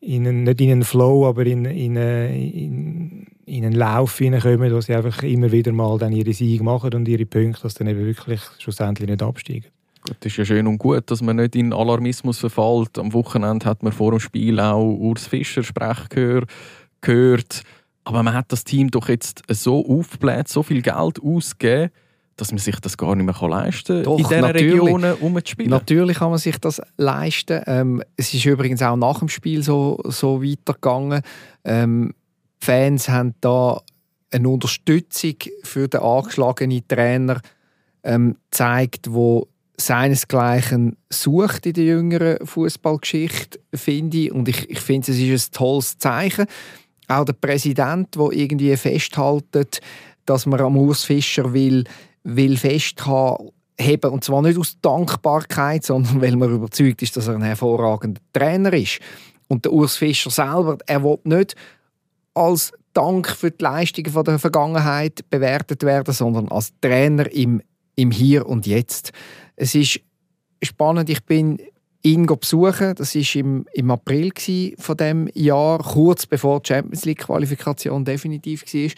in 0.00 0.26
einen 0.26 0.44
nicht 0.44 0.60
in 0.60 0.70
einen 0.70 0.84
Flow, 0.84 1.26
aber 1.26 1.44
in, 1.44 1.64
in, 1.64 1.96
in, 1.96 3.26
in 3.44 3.64
einen 3.64 3.74
Lauf 3.74 4.18
hineinkommen, 4.18 4.72
wo 4.72 4.80
sie 4.80 4.94
einfach 4.94 5.22
immer 5.24 5.50
wieder 5.50 5.72
mal 5.72 5.98
dann 5.98 6.12
ihre 6.12 6.32
Siege 6.32 6.62
machen 6.62 6.94
und 6.94 7.08
ihre 7.08 7.26
Punkte, 7.26 7.62
dass 7.62 7.74
dann 7.74 7.88
eben 7.88 8.06
wirklich 8.06 8.40
schlussendlich 8.58 9.08
nicht 9.08 9.22
absteigen. 9.22 9.66
Gut, 10.06 10.16
das 10.20 10.32
ist 10.32 10.36
ja 10.38 10.44
schön 10.44 10.66
und 10.66 10.78
gut, 10.78 11.10
dass 11.10 11.22
man 11.22 11.36
nicht 11.36 11.56
in 11.56 11.72
Alarmismus 11.72 12.38
verfällt. 12.38 12.98
Am 12.98 13.12
Wochenende 13.12 13.66
hat 13.66 13.82
man 13.82 13.92
vor 13.92 14.12
dem 14.12 14.20
Spiel 14.20 14.60
auch 14.60 14.82
Urs 14.82 15.26
Fischer 15.26 15.62
sprechen 15.62 16.46
gehört. 17.00 17.62
Aber 18.04 18.22
man 18.22 18.34
hat 18.34 18.50
das 18.52 18.64
Team 18.64 18.90
doch 18.90 19.08
jetzt 19.08 19.42
so 19.50 19.84
aufgebläht, 19.86 20.48
so 20.48 20.62
viel 20.62 20.80
Geld 20.80 21.22
ausgegeben, 21.22 21.90
dass 22.36 22.52
man 22.52 22.58
sich 22.58 22.78
das 22.80 22.96
gar 22.96 23.14
nicht 23.14 23.26
mehr 23.26 23.48
leisten 23.48 23.96
kann, 23.96 24.04
Doch, 24.04 24.18
in 24.18 24.24
diesen 24.24 24.44
Regionen 24.44 25.14
umzuspielen? 25.14 25.70
Natürlich 25.70 26.18
kann 26.18 26.30
man 26.30 26.38
sich 26.38 26.56
das 26.58 26.80
leisten. 26.96 27.62
Ähm, 27.66 28.02
es 28.16 28.32
ist 28.32 28.46
übrigens 28.46 28.80
auch 28.80 28.96
nach 28.96 29.18
dem 29.18 29.28
Spiel 29.28 29.62
so, 29.62 30.00
so 30.04 30.42
weitergegangen. 30.42 31.22
Ähm, 31.64 32.14
Fans 32.60 33.08
haben 33.08 33.34
da 33.40 33.80
eine 34.30 34.48
Unterstützung 34.48 35.34
für 35.62 35.88
den 35.88 36.00
angeschlagenen 36.00 36.86
Trainer 36.86 37.40
ähm, 38.04 38.36
gezeigt, 38.50 39.12
wo 39.12 39.48
seinesgleichen 39.80 40.96
sucht 41.10 41.66
in 41.66 41.72
der 41.72 41.84
jüngeren 41.84 42.46
Fußballgeschichte, 42.46 43.60
finde 43.74 44.18
ich. 44.18 44.32
Und 44.32 44.48
ich, 44.48 44.68
ich 44.68 44.80
finde, 44.80 45.12
es 45.12 45.18
ist 45.18 45.54
ein 45.54 45.58
tolles 45.58 45.98
Zeichen. 45.98 46.46
Auch 47.06 47.24
der 47.24 47.32
Präsident, 47.34 48.14
der 48.16 48.32
irgendwie 48.32 48.76
festhaltet, 48.76 49.80
dass 50.26 50.46
man 50.46 50.60
am 50.60 50.76
Urs 50.76 51.04
Fischer 51.04 51.52
will, 51.54 51.84
will 52.24 52.56
festhalten 52.56 53.52
und 54.10 54.24
zwar 54.24 54.42
nicht 54.42 54.58
aus 54.58 54.76
Dankbarkeit, 54.82 55.84
sondern 55.84 56.20
weil 56.20 56.36
man 56.36 56.52
überzeugt 56.52 57.00
ist, 57.02 57.16
dass 57.16 57.28
er 57.28 57.36
ein 57.36 57.42
hervorragender 57.42 58.20
Trainer 58.32 58.72
ist. 58.72 58.98
Und 59.46 59.64
der 59.64 59.72
Urs 59.72 59.96
Fischer 59.96 60.30
selber, 60.30 60.76
er 60.86 61.02
will 61.02 61.18
nicht 61.24 61.54
als 62.34 62.72
Dank 62.92 63.28
für 63.28 63.52
die 63.52 63.62
Leistungen 63.62 64.24
der 64.24 64.38
Vergangenheit 64.38 65.30
bewertet 65.30 65.84
werden, 65.84 66.12
sondern 66.12 66.48
als 66.48 66.72
Trainer 66.80 67.30
im, 67.32 67.62
im 67.94 68.10
Hier 68.10 68.46
und 68.46 68.66
Jetzt. 68.66 69.12
Es 69.60 69.74
ist 69.74 70.00
spannend, 70.62 71.10
ich 71.10 71.24
bin 71.24 71.60
ihn 72.02 72.26
besuchen, 72.26 72.94
das 72.94 73.14
war 73.14 73.36
im, 73.36 73.66
im 73.72 73.90
April 73.90 74.32
von 74.78 74.96
dem 74.96 75.28
Jahr, 75.34 75.78
kurz 75.78 76.26
bevor 76.26 76.60
die 76.60 76.68
Champions 76.68 77.04
League 77.04 77.18
Qualifikation 77.18 78.04
definitiv 78.04 78.62
war. 78.62 78.90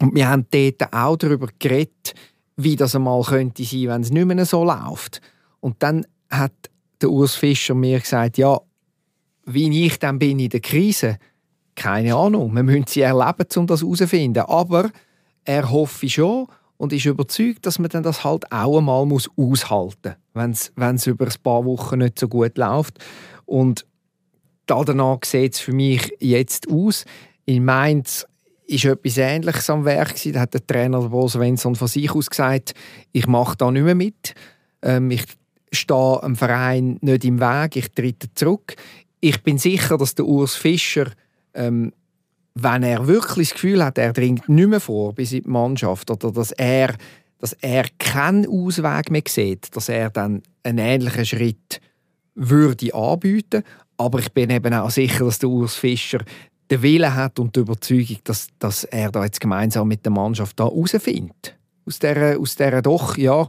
Und 0.00 0.14
wir 0.14 0.28
haben 0.28 0.46
dort 0.50 0.92
auch 0.92 1.16
darüber 1.16 1.48
geredet, 1.58 2.14
wie 2.56 2.76
das 2.76 2.94
einmal 2.94 3.22
könnte 3.22 3.64
sein, 3.64 3.88
wenn 3.88 4.02
es 4.02 4.10
nicht 4.10 4.24
mehr 4.24 4.46
so 4.46 4.64
läuft. 4.64 5.20
Und 5.60 5.82
dann 5.82 6.06
hat 6.30 6.52
der 7.00 7.10
Urs 7.10 7.34
Fischer 7.34 7.74
mir 7.74 7.98
gesagt, 7.98 8.38
ja, 8.38 8.60
wie 9.44 9.86
ich 9.86 9.98
dann 9.98 10.18
bin 10.18 10.38
in 10.38 10.48
der 10.48 10.60
Krise, 10.60 11.18
keine 11.74 12.14
Ahnung, 12.14 12.54
wir 12.54 12.62
müssen 12.62 12.86
sie 12.86 13.02
erleben, 13.02 13.46
um 13.56 13.66
das 13.66 13.82
herauszufinden. 13.82 14.44
Aber 14.44 14.90
er 15.44 15.70
hoffe 15.70 16.08
schon 16.08 16.46
und 16.76 16.92
ist 16.92 17.06
überzeugt, 17.06 17.66
dass 17.66 17.78
man 17.78 17.88
dann 17.90 18.02
das 18.02 18.24
halt 18.24 18.50
auch 18.52 18.78
einmal 18.78 19.06
muss 19.06 19.30
aushalten 19.36 20.16
muss, 20.34 20.72
wenn 20.76 20.96
es 20.96 21.06
über 21.06 21.26
ein 21.26 21.34
paar 21.42 21.64
Wochen 21.64 21.98
nicht 21.98 22.18
so 22.18 22.28
gut 22.28 22.58
läuft. 22.58 22.98
Und 23.44 23.86
danach 24.66 25.18
sieht 25.24 25.54
es 25.54 25.60
für 25.60 25.72
mich 25.72 26.12
jetzt 26.20 26.68
aus. 26.70 27.04
In 27.44 27.64
Mainz 27.64 28.26
ist 28.66 28.84
etwas 28.84 29.16
Ähnliches 29.16 29.70
am 29.70 29.84
Werk 29.84 30.10
gewesen. 30.10 30.32
Da 30.32 30.40
hat 30.40 30.54
der 30.54 30.66
Trainer 30.66 31.00
Bo 31.08 31.28
Svensson 31.28 31.76
von 31.76 31.88
sich 31.88 32.10
aus 32.10 32.28
gesagt, 32.28 32.74
ich 33.12 33.26
mache 33.26 33.56
da 33.56 33.70
nicht 33.70 33.84
mehr 33.84 33.94
mit. 33.94 34.34
Ähm, 34.82 35.10
ich 35.10 35.24
stehe 35.72 36.22
am 36.22 36.36
Verein 36.36 36.98
nicht 37.00 37.24
im 37.24 37.40
Weg, 37.40 37.76
ich 37.76 37.90
trete 37.92 38.32
zurück. 38.34 38.74
Ich 39.20 39.42
bin 39.42 39.58
sicher, 39.58 39.96
dass 39.96 40.14
der 40.14 40.26
Urs 40.26 40.54
Fischer, 40.56 41.10
ähm, 41.54 41.92
wenn 42.58 42.82
er 42.82 43.06
wirklich 43.06 43.50
das 43.50 43.54
Gefühl 43.54 43.84
hat, 43.84 43.98
er 43.98 44.14
dringt 44.14 44.48
nicht 44.48 44.68
mehr 44.68 44.80
vor 44.80 45.12
bis 45.14 45.32
in 45.32 45.42
die 45.42 45.48
Mannschaft 45.48 46.10
oder 46.10 46.32
dass 46.32 46.52
er, 46.52 46.94
dass 47.38 47.52
er 47.52 47.84
keinen 47.98 48.46
Ausweg 48.48 49.10
mehr 49.10 49.22
sieht, 49.28 49.76
dass 49.76 49.90
er 49.90 50.08
dann 50.08 50.42
einen 50.62 50.78
ähnlichen 50.78 51.26
Schritt 51.26 51.80
würde 52.34 52.94
anbieten. 52.94 53.62
Aber 53.98 54.20
ich 54.20 54.32
bin 54.32 54.48
eben 54.48 54.72
auch 54.72 54.90
sicher, 54.90 55.26
dass 55.26 55.38
der 55.38 55.50
Urs 55.50 55.74
Fischer 55.74 56.20
den 56.70 56.80
Willen 56.80 57.14
hat 57.14 57.38
und 57.38 57.54
die 57.54 57.60
Überzeugung, 57.60 58.18
dass, 58.24 58.48
dass 58.58 58.84
er 58.84 59.10
da 59.10 59.24
jetzt 59.24 59.40
gemeinsam 59.40 59.88
mit 59.88 60.04
der 60.06 60.12
Mannschaft 60.12 60.58
da 60.58 60.64
rausfindet. 60.64 61.58
Aus 61.84 61.98
dieser, 61.98 62.40
aus 62.40 62.56
dieser 62.56 62.80
doch 62.80 63.18
ja, 63.18 63.46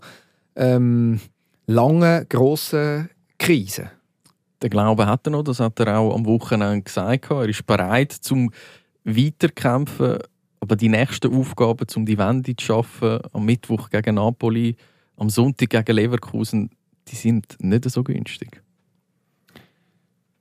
ähm, 0.58 1.22
langen, 1.66 2.28
grossen 2.28 3.10
Krise. 3.40 3.90
Den 4.62 4.70
Glauben 4.70 5.06
hat 5.06 5.26
er 5.28 5.32
noch, 5.32 5.44
das 5.44 5.62
hat 5.62 5.80
er 5.80 5.98
auch 5.98 6.14
am 6.14 6.26
Wochenende 6.26 6.82
gesagt. 6.82 7.32
Er 7.32 7.48
ist 7.48 7.66
bereit 7.66 8.12
zum 8.12 8.52
Weiterkämpfen, 9.08 10.20
aber 10.60 10.76
die 10.76 10.90
nächsten 10.90 11.34
Aufgaben, 11.34 11.88
um 11.96 12.06
die 12.06 12.18
Wende 12.18 12.56
zu 12.56 12.66
schaffen, 12.66 13.20
am 13.32 13.46
Mittwoch 13.46 13.90
gegen 13.90 14.16
Napoli, 14.16 14.76
am 15.16 15.30
Sonntag 15.30 15.70
gegen 15.70 15.96
Leverkusen, 15.96 16.70
die 17.08 17.16
sind 17.16 17.58
nicht 17.60 17.90
so 17.90 18.04
günstig. 18.04 18.62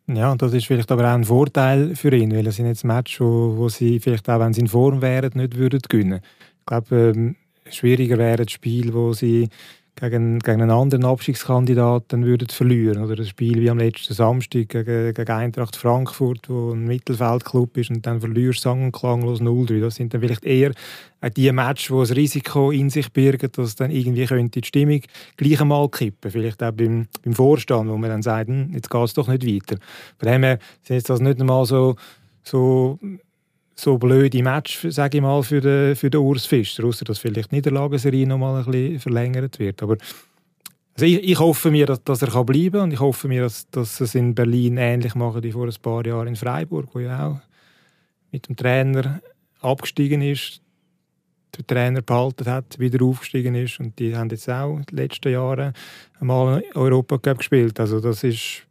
Ja, 0.09 0.35
das 0.37 0.53
ist 0.53 0.67
vielleicht 0.67 0.91
aber 0.93 1.05
auch 1.05 1.15
ein 1.15 1.25
Vorteil 1.25 1.97
für 1.97 2.15
ihn, 2.15 2.33
weil 2.33 2.47
es 2.47 2.57
sind 2.57 2.67
jetzt 2.67 2.85
Matches, 2.85 3.21
wo, 3.21 3.57
wo 3.57 3.69
sie 3.69 3.99
vielleicht 3.99 4.29
auch, 4.29 4.39
wenn 4.39 4.53
sie 4.53 4.61
in 4.61 4.69
Form 4.69 5.03
wären, 5.03 5.33
nicht 5.35 5.57
würden 5.57 5.81
gewinnen. 5.89 6.21
Ich 6.61 6.67
glaube, 6.67 7.13
ähm, 7.15 7.37
schwieriger 7.69 8.17
wäre 8.17 8.45
das 8.45 8.53
Spiel, 8.53 8.95
wo 8.95 9.13
sie 9.13 9.49
gegen, 9.97 10.39
gegen 10.41 10.63
einen 10.63 10.71
anderen 10.71 11.05
Abstiegskandidaten 11.05 12.25
würden 12.25 12.49
verlieren. 12.49 13.03
Oder 13.03 13.19
ein 13.19 13.27
Spiel 13.27 13.61
wie 13.61 13.71
am 13.71 13.79
letzten 13.79 14.13
Samstag 14.13 14.69
gegen, 14.69 15.15
gegen 15.15 15.31
Eintracht 15.33 15.75
Frankfurt, 15.75 16.49
wo 16.49 16.73
ein 16.73 16.85
Mittelfeldclub 16.85 17.77
ist 17.79 17.91
und 17.91 18.07
dann 18.07 18.21
verlierst 18.21 18.61
sang- 18.61 18.85
und 18.85 18.93
klanglos 18.93 19.41
0-3. 19.41 19.81
Das 19.81 19.97
sind 19.97 20.13
dann 20.13 20.21
vielleicht 20.21 20.45
eher 20.45 20.73
die 21.37 21.51
Matches, 21.51 21.91
wo 21.91 22.01
das 22.01 22.15
Risiko 22.15 22.71
in 22.71 22.91
sich 22.91 23.11
birgen, 23.11 23.51
dass 23.53 23.75
dann 23.75 23.91
irgendwie 23.91 24.27
könnte 24.27 24.61
die 24.61 24.67
Stimmung 24.67 25.01
gleich 25.37 25.61
einmal 25.61 25.89
kippen. 25.89 26.31
Vielleicht 26.31 26.63
auch 26.63 26.73
beim, 26.73 27.09
beim 27.25 27.35
Vorstand, 27.35 27.89
wo 27.89 27.97
man 27.97 28.11
dann 28.11 28.23
sagt, 28.23 28.49
hm, 28.49 28.73
jetzt 28.75 28.91
geht 28.91 29.05
es 29.05 29.15
doch 29.15 29.29
nicht 29.29 29.47
weiter. 29.47 29.81
Von 30.19 30.29
dem 30.31 30.43
her 30.43 30.59
sind 30.83 31.09
das 31.09 31.21
nicht 31.21 31.41
einmal 31.41 31.65
so, 31.65 31.97
so 32.43 32.99
so 33.79 33.99
blöde 33.99 34.43
Match, 34.43 34.87
sage 34.89 35.19
ich 35.19 35.23
mal, 35.23 35.43
für 35.43 35.61
den, 35.61 35.95
für 35.95 36.09
den 36.09 36.21
Urs 36.21 36.47
Fischer, 36.47 36.85
außer 36.85 37.05
dass 37.05 37.19
vielleicht 37.19 37.53
die 37.53 37.57
Niederlagenserie 37.57 38.27
noch 38.27 38.39
mal 38.39 38.59
ein 38.59 38.65
bisschen 38.65 39.01
verlängert 39.01 39.59
wird. 39.59 39.83
Aber 39.83 39.97
also 40.95 41.05
ich, 41.05 41.23
ich 41.23 41.39
hoffe 41.39 41.71
mir, 41.71 41.85
dass, 41.85 42.03
dass 42.03 42.23
er 42.23 42.45
bleiben 42.45 42.73
kann 42.73 42.83
und 42.85 42.93
ich 42.93 43.01
hoffe 43.01 43.29
mir, 43.29 43.43
dass, 43.43 43.69
dass 43.71 44.01
es 44.01 44.15
in 44.15 44.35
Berlin 44.35 44.79
ähnlich 44.79 45.15
machen 45.15 45.43
wie 45.43 45.53
vor 45.53 45.67
ein 45.67 45.75
paar 45.83 46.07
Jahren 46.07 46.29
in 46.29 46.37
Freiburg, 46.37 46.89
wo 46.95 47.01
ja 47.01 47.29
auch 47.29 47.41
mit 48.33 48.49
dem 48.49 48.57
Trainer 48.57 49.21
abgestiegen 49.61 50.23
ist, 50.23 50.63
den 51.57 51.67
Trainer 51.67 52.01
behalten 52.01 52.47
hat, 52.47 52.79
wieder 52.79 53.05
aufgestiegen 53.05 53.55
ist 53.55 53.79
und 53.79 53.99
die 53.99 54.17
haben 54.17 54.31
jetzt 54.31 54.49
auch 54.49 54.77
in 54.77 54.85
den 54.85 54.97
letzten 54.97 55.33
Jahren 55.33 55.75
einmal 56.19 56.65
Europa 56.75 57.19
Cup 57.19 57.39
gespielt. 57.39 57.79
Also 57.79 58.01
das 58.01 58.25
ist 58.25 58.63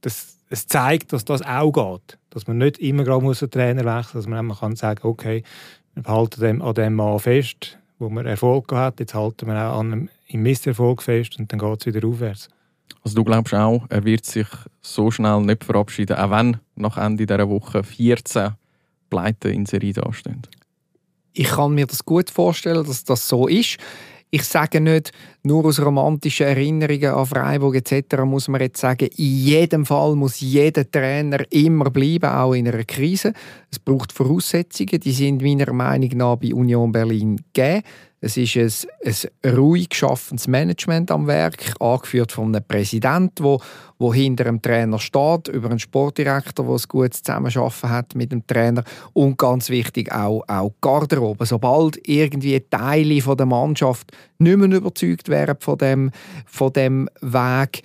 das, 0.00 0.36
es 0.52 0.66
zeigt, 0.66 1.14
dass 1.14 1.24
das 1.24 1.40
auch 1.42 1.72
geht. 1.72 2.18
Dass 2.28 2.46
man 2.46 2.58
nicht 2.58 2.78
immer 2.78 3.04
gerade 3.04 3.24
muss 3.24 3.42
einen 3.42 3.50
Trainer 3.50 3.84
wechseln 3.84 3.96
muss, 3.96 4.12
dass 4.12 4.26
man 4.26 4.38
einfach 4.38 4.60
kann 4.60 4.76
sagen 4.76 5.00
okay, 5.02 5.42
wir 5.94 6.04
halten 6.04 6.40
dem, 6.40 6.62
an 6.62 6.74
dem 6.74 6.94
Mann 6.94 7.18
fest, 7.18 7.78
wo 7.98 8.10
man 8.10 8.26
Erfolg 8.26 8.70
hat, 8.72 9.00
jetzt 9.00 9.14
halten 9.14 9.46
wir 9.46 9.54
auch 9.54 9.80
an 9.80 9.92
einem 9.92 10.08
im 10.28 10.42
Misserfolg 10.42 11.02
fest 11.02 11.38
und 11.38 11.50
dann 11.50 11.58
geht 11.58 11.80
es 11.80 11.94
wieder 11.94 12.06
aufwärts. 12.06 12.48
Also 13.02 13.16
du 13.16 13.24
glaubst 13.24 13.54
auch, 13.54 13.84
er 13.88 14.04
wird 14.04 14.24
sich 14.26 14.46
so 14.82 15.10
schnell 15.10 15.40
nicht 15.40 15.64
verabschieden, 15.64 16.16
auch 16.16 16.30
wenn 16.30 16.58
nach 16.74 16.98
Ende 16.98 17.26
dieser 17.26 17.48
Woche 17.48 17.82
14 17.82 18.52
Pleiten 19.08 19.52
in 19.52 19.66
Serie 19.66 19.92
dastehen? 19.92 20.42
Ich 21.32 21.48
kann 21.48 21.74
mir 21.74 21.86
das 21.86 22.04
gut 22.04 22.30
vorstellen, 22.30 22.84
dass 22.86 23.04
das 23.04 23.26
so 23.26 23.48
ist 23.48 23.78
ich 24.34 24.44
sage 24.44 24.80
nicht, 24.80 25.12
nur 25.42 25.66
aus 25.66 25.78
romantischen 25.78 26.46
Erinnerungen 26.46 27.12
an 27.12 27.26
Freiburg 27.26 27.74
etc. 27.76 28.22
muss 28.24 28.48
man 28.48 28.62
jetzt 28.62 28.80
sagen, 28.80 29.10
in 29.18 29.36
jedem 29.36 29.84
Fall 29.84 30.16
muss 30.16 30.40
jeder 30.40 30.90
Trainer 30.90 31.44
immer 31.50 31.90
bleiben, 31.90 32.30
auch 32.30 32.54
in 32.54 32.66
einer 32.66 32.84
Krise. 32.84 33.34
Es 33.70 33.78
braucht 33.78 34.10
Voraussetzungen, 34.10 35.00
die 35.00 35.12
sind 35.12 35.42
meiner 35.42 35.70
Meinung 35.74 36.08
nach 36.14 36.36
bei 36.36 36.54
Union 36.54 36.90
Berlin 36.90 37.42
gegeben. 37.52 37.82
Es 38.24 38.36
ist 38.36 38.56
ein, 38.56 38.70
ein 39.44 39.56
ruhig 39.56 39.88
geschaffenes 39.88 40.46
Management 40.46 41.10
am 41.10 41.26
Werk, 41.26 41.74
angeführt 41.80 42.30
von 42.30 42.54
einem 42.54 42.64
Präsidenten, 42.64 43.42
wo, 43.42 43.60
wo 43.98 44.14
hinter 44.14 44.44
dem 44.44 44.62
Trainer 44.62 45.00
steht, 45.00 45.48
über 45.48 45.68
einen 45.68 45.80
Sportdirektor, 45.80 46.64
der 46.64 46.72
ein 46.72 46.82
gutes 46.86 47.24
Zusammenarbeiten 47.24 47.90
hat 47.90 48.14
mit 48.14 48.30
dem 48.30 48.46
Trainer 48.46 48.84
und 49.12 49.38
ganz 49.38 49.70
wichtig 49.70 50.12
auch, 50.12 50.44
auch 50.46 50.72
Garderobe. 50.80 51.46
Sobald 51.46 51.98
irgendwie 52.08 52.60
Teile 52.60 53.20
von 53.20 53.36
der 53.36 53.46
Mannschaft 53.46 54.12
nicht 54.38 54.56
mehr 54.56 54.70
überzeugt 54.70 55.28
werden 55.28 55.56
von 55.58 55.78
dem, 55.78 56.12
von 56.46 56.72
dem 56.72 57.08
Weg, 57.22 57.82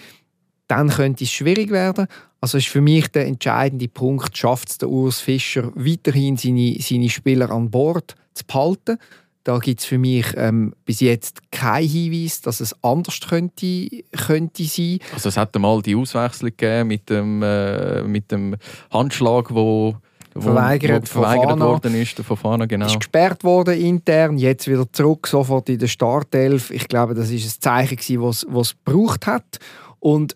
dann 0.67 0.89
könnte 0.89 1.23
es 1.23 1.32
schwierig 1.32 1.71
werden. 1.71 2.06
Also 2.41 2.60
ist 2.60 2.67
für 2.67 2.82
mich 2.82 3.08
der 3.08 3.26
entscheidende 3.26 3.88
Punkt, 3.88 4.38
schafft 4.38 4.69
es 4.69 4.78
der 4.78 4.89
Urs 4.89 5.19
Fischer 5.19 5.71
weiterhin 5.73 6.38
seine, 6.38 6.78
seine 6.80 7.10
Spieler 7.10 7.50
an 7.50 7.71
Bord 7.71 8.13
zu 8.36 8.45
behalten 8.45 9.00
da 9.48 9.60
gibt 9.60 9.80
es 9.80 9.86
für 9.86 9.98
mich 9.98 10.26
ähm, 10.36 10.74
bis 10.84 11.00
jetzt 11.00 11.52
keinen 11.54 11.88
Hinweis, 11.88 12.42
dass 12.42 12.60
es 12.60 12.76
anders 12.84 13.22
könnte, 13.22 13.88
könnte 14.12 14.66
sein. 14.66 15.00
Also 15.14 15.30
es 15.30 15.38
hat 15.38 15.58
mal 15.58 15.82
die 15.82 15.96
Auswechslung 15.96 16.52
gegeben 16.52 16.90
mit 16.90 17.10
dem, 17.10 17.42
äh, 17.42 18.02
mit 18.04 18.30
dem 18.30 18.58
Handschlag, 18.92 19.54
wo 19.54 19.96
verweigert, 20.38 21.04
wo 21.04 21.22
verweigert 21.22 21.60
worden 21.62 21.96
ist, 21.96 22.20
von 22.20 22.36
Fana, 22.36 22.66
genau. 22.66 22.88
Ist 22.88 23.00
gesperrt 23.00 23.46
worden 23.46 23.80
intern, 23.80 24.38
jetzt 24.38 24.68
wieder 24.68 24.92
zurück, 24.92 25.28
sofort 25.28 25.70
in 25.70 25.80
der 25.80 25.88
Startelf. 25.88 26.70
Ich 26.70 26.90
glaube, 26.90 27.14
das 27.14 27.32
ist 27.32 27.46
ein 27.46 27.62
Zeichen, 27.62 28.22
was 28.22 28.44
es 28.44 28.76
gebraucht 28.84 29.28
hat. 29.28 29.60
Und 30.00 30.34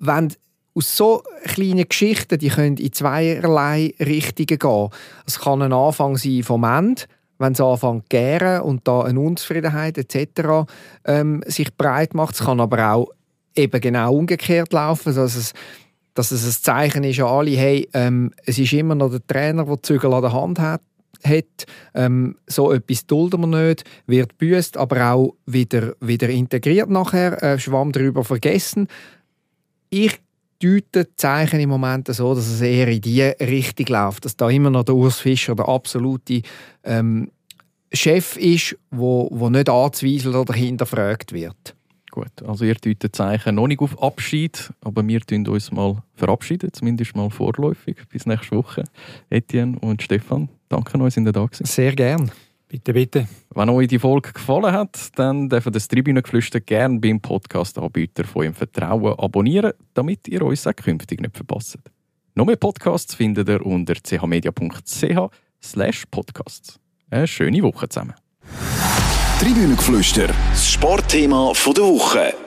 wenn 0.00 0.32
aus 0.74 0.96
so 0.96 1.22
kleinen 1.44 1.88
Geschichten, 1.88 2.38
die 2.38 2.48
können 2.48 2.76
in 2.76 2.92
zweierlei 2.92 3.94
Richtungen 4.00 4.58
gehen. 4.58 4.88
Es 5.26 5.38
kann 5.40 5.62
ein 5.62 5.72
Anfang 5.72 6.16
sein 6.16 6.42
vom 6.42 6.64
Ende, 6.64 7.02
wenn 7.38 7.52
es 7.52 7.60
anfängt 7.60 8.04
zu 8.04 8.08
gären 8.08 8.62
und 8.62 8.86
da 8.86 9.02
eine 9.02 9.20
Unzufriedenheit 9.20 9.98
etc. 9.98 10.68
Ähm, 11.04 11.42
sich 11.46 11.74
breit 11.76 12.14
macht. 12.14 12.34
Es 12.34 12.44
kann 12.44 12.60
aber 12.60 12.92
auch 12.92 13.08
eben 13.54 13.80
genau 13.80 14.14
umgekehrt 14.14 14.72
laufen, 14.72 15.14
dass 15.14 15.36
es, 15.36 15.52
dass 16.14 16.30
es 16.30 16.46
ein 16.46 16.62
Zeichen 16.62 17.04
ist 17.04 17.20
an 17.20 17.26
alle, 17.26 17.50
hey, 17.50 17.88
ähm, 17.92 18.32
es 18.44 18.58
ist 18.58 18.72
immer 18.72 18.94
noch 18.94 19.10
der 19.10 19.26
Trainer, 19.26 19.64
der 19.64 19.76
die 19.76 19.82
Zügel 19.82 20.12
an 20.12 20.22
der 20.22 20.32
Hand 20.32 20.58
hat, 20.58 20.82
hat. 21.24 21.66
Ähm, 21.94 22.36
so 22.46 22.72
etwas 22.72 23.06
dulden 23.06 23.40
wir 23.40 23.68
nicht, 23.68 23.84
wird 24.06 24.38
büßt, 24.38 24.76
aber 24.76 25.12
auch 25.12 25.34
wieder, 25.46 25.94
wieder 26.00 26.28
integriert 26.28 26.90
nachher, 26.90 27.42
äh, 27.42 27.58
Schwamm 27.58 27.92
darüber 27.92 28.24
vergessen. 28.24 28.88
Ich 29.90 30.18
deuten 30.62 31.06
Zeichen 31.16 31.60
im 31.60 31.68
Moment 31.68 32.08
so, 32.08 32.34
dass 32.34 32.46
es 32.46 32.60
eher 32.60 32.88
in 32.88 33.00
die 33.00 33.22
Richtung 33.22 33.86
läuft, 33.86 34.24
dass 34.24 34.36
da 34.36 34.48
immer 34.50 34.70
noch 34.70 34.84
der 34.84 34.94
Urs 34.94 35.20
Fischer 35.20 35.54
der 35.54 35.68
absolute 35.68 36.42
ähm, 36.84 37.30
Chef 37.92 38.36
ist, 38.36 38.76
wo, 38.90 39.28
wo 39.30 39.48
nicht 39.48 39.68
anzweifeln 39.68 40.34
oder 40.34 40.54
hinterfragt 40.54 41.32
wird. 41.32 41.74
Gut, 42.10 42.42
also 42.46 42.64
ihr 42.64 42.74
deutet 42.74 43.14
Zeichen 43.14 43.56
noch 43.56 43.66
nicht 43.66 43.80
auf 43.80 44.02
Abschied, 44.02 44.72
aber 44.80 45.06
wir 45.06 45.20
tun 45.20 45.46
uns 45.46 45.70
mal 45.70 46.02
verabschieden, 46.14 46.72
zumindest 46.72 47.14
mal 47.14 47.28
vorläufig, 47.28 47.96
bis 48.08 48.24
nächste 48.24 48.56
Woche. 48.56 48.84
Etienne 49.28 49.78
und 49.80 50.02
Stefan, 50.02 50.48
danke 50.70 50.98
euch, 50.98 51.12
sind 51.12 51.26
ihr 51.26 51.32
da 51.32 51.44
gewesen. 51.44 51.66
Sehr 51.66 51.94
gern. 51.94 52.30
Bitte, 52.68 52.92
bitte. 52.92 53.28
Wenn 53.54 53.68
euch 53.68 53.86
die 53.86 53.98
Folge 53.98 54.32
gefallen 54.32 54.72
hat, 54.72 55.16
dann 55.16 55.48
dürft 55.48 55.68
ihr 55.68 55.70
das 55.70 55.86
Tribünengeflüster 55.86 56.60
gerne 56.60 56.98
beim 56.98 57.20
Podcast-Anbieter 57.20 58.24
von 58.24 58.42
eurem 58.42 58.54
Vertrauen 58.54 59.16
abonnieren, 59.18 59.72
damit 59.94 60.26
ihr 60.26 60.42
uns 60.42 60.66
auch 60.66 60.74
künftig 60.74 61.20
nicht 61.20 61.36
verpasst. 61.36 61.78
Noch 62.34 62.44
mehr 62.44 62.56
Podcasts 62.56 63.14
findet 63.14 63.48
ihr 63.48 63.64
unter 63.64 63.94
chmedia.ch 63.94 65.30
podcasts. 66.10 66.80
Eine 67.08 67.26
schöne 67.28 67.62
Woche 67.62 67.88
zusammen. 67.88 68.14
Tribünengeflüster, 69.38 70.28
das 70.50 70.68
Sportthema 70.72 71.52
der 71.54 71.84
Woche. 71.84 72.45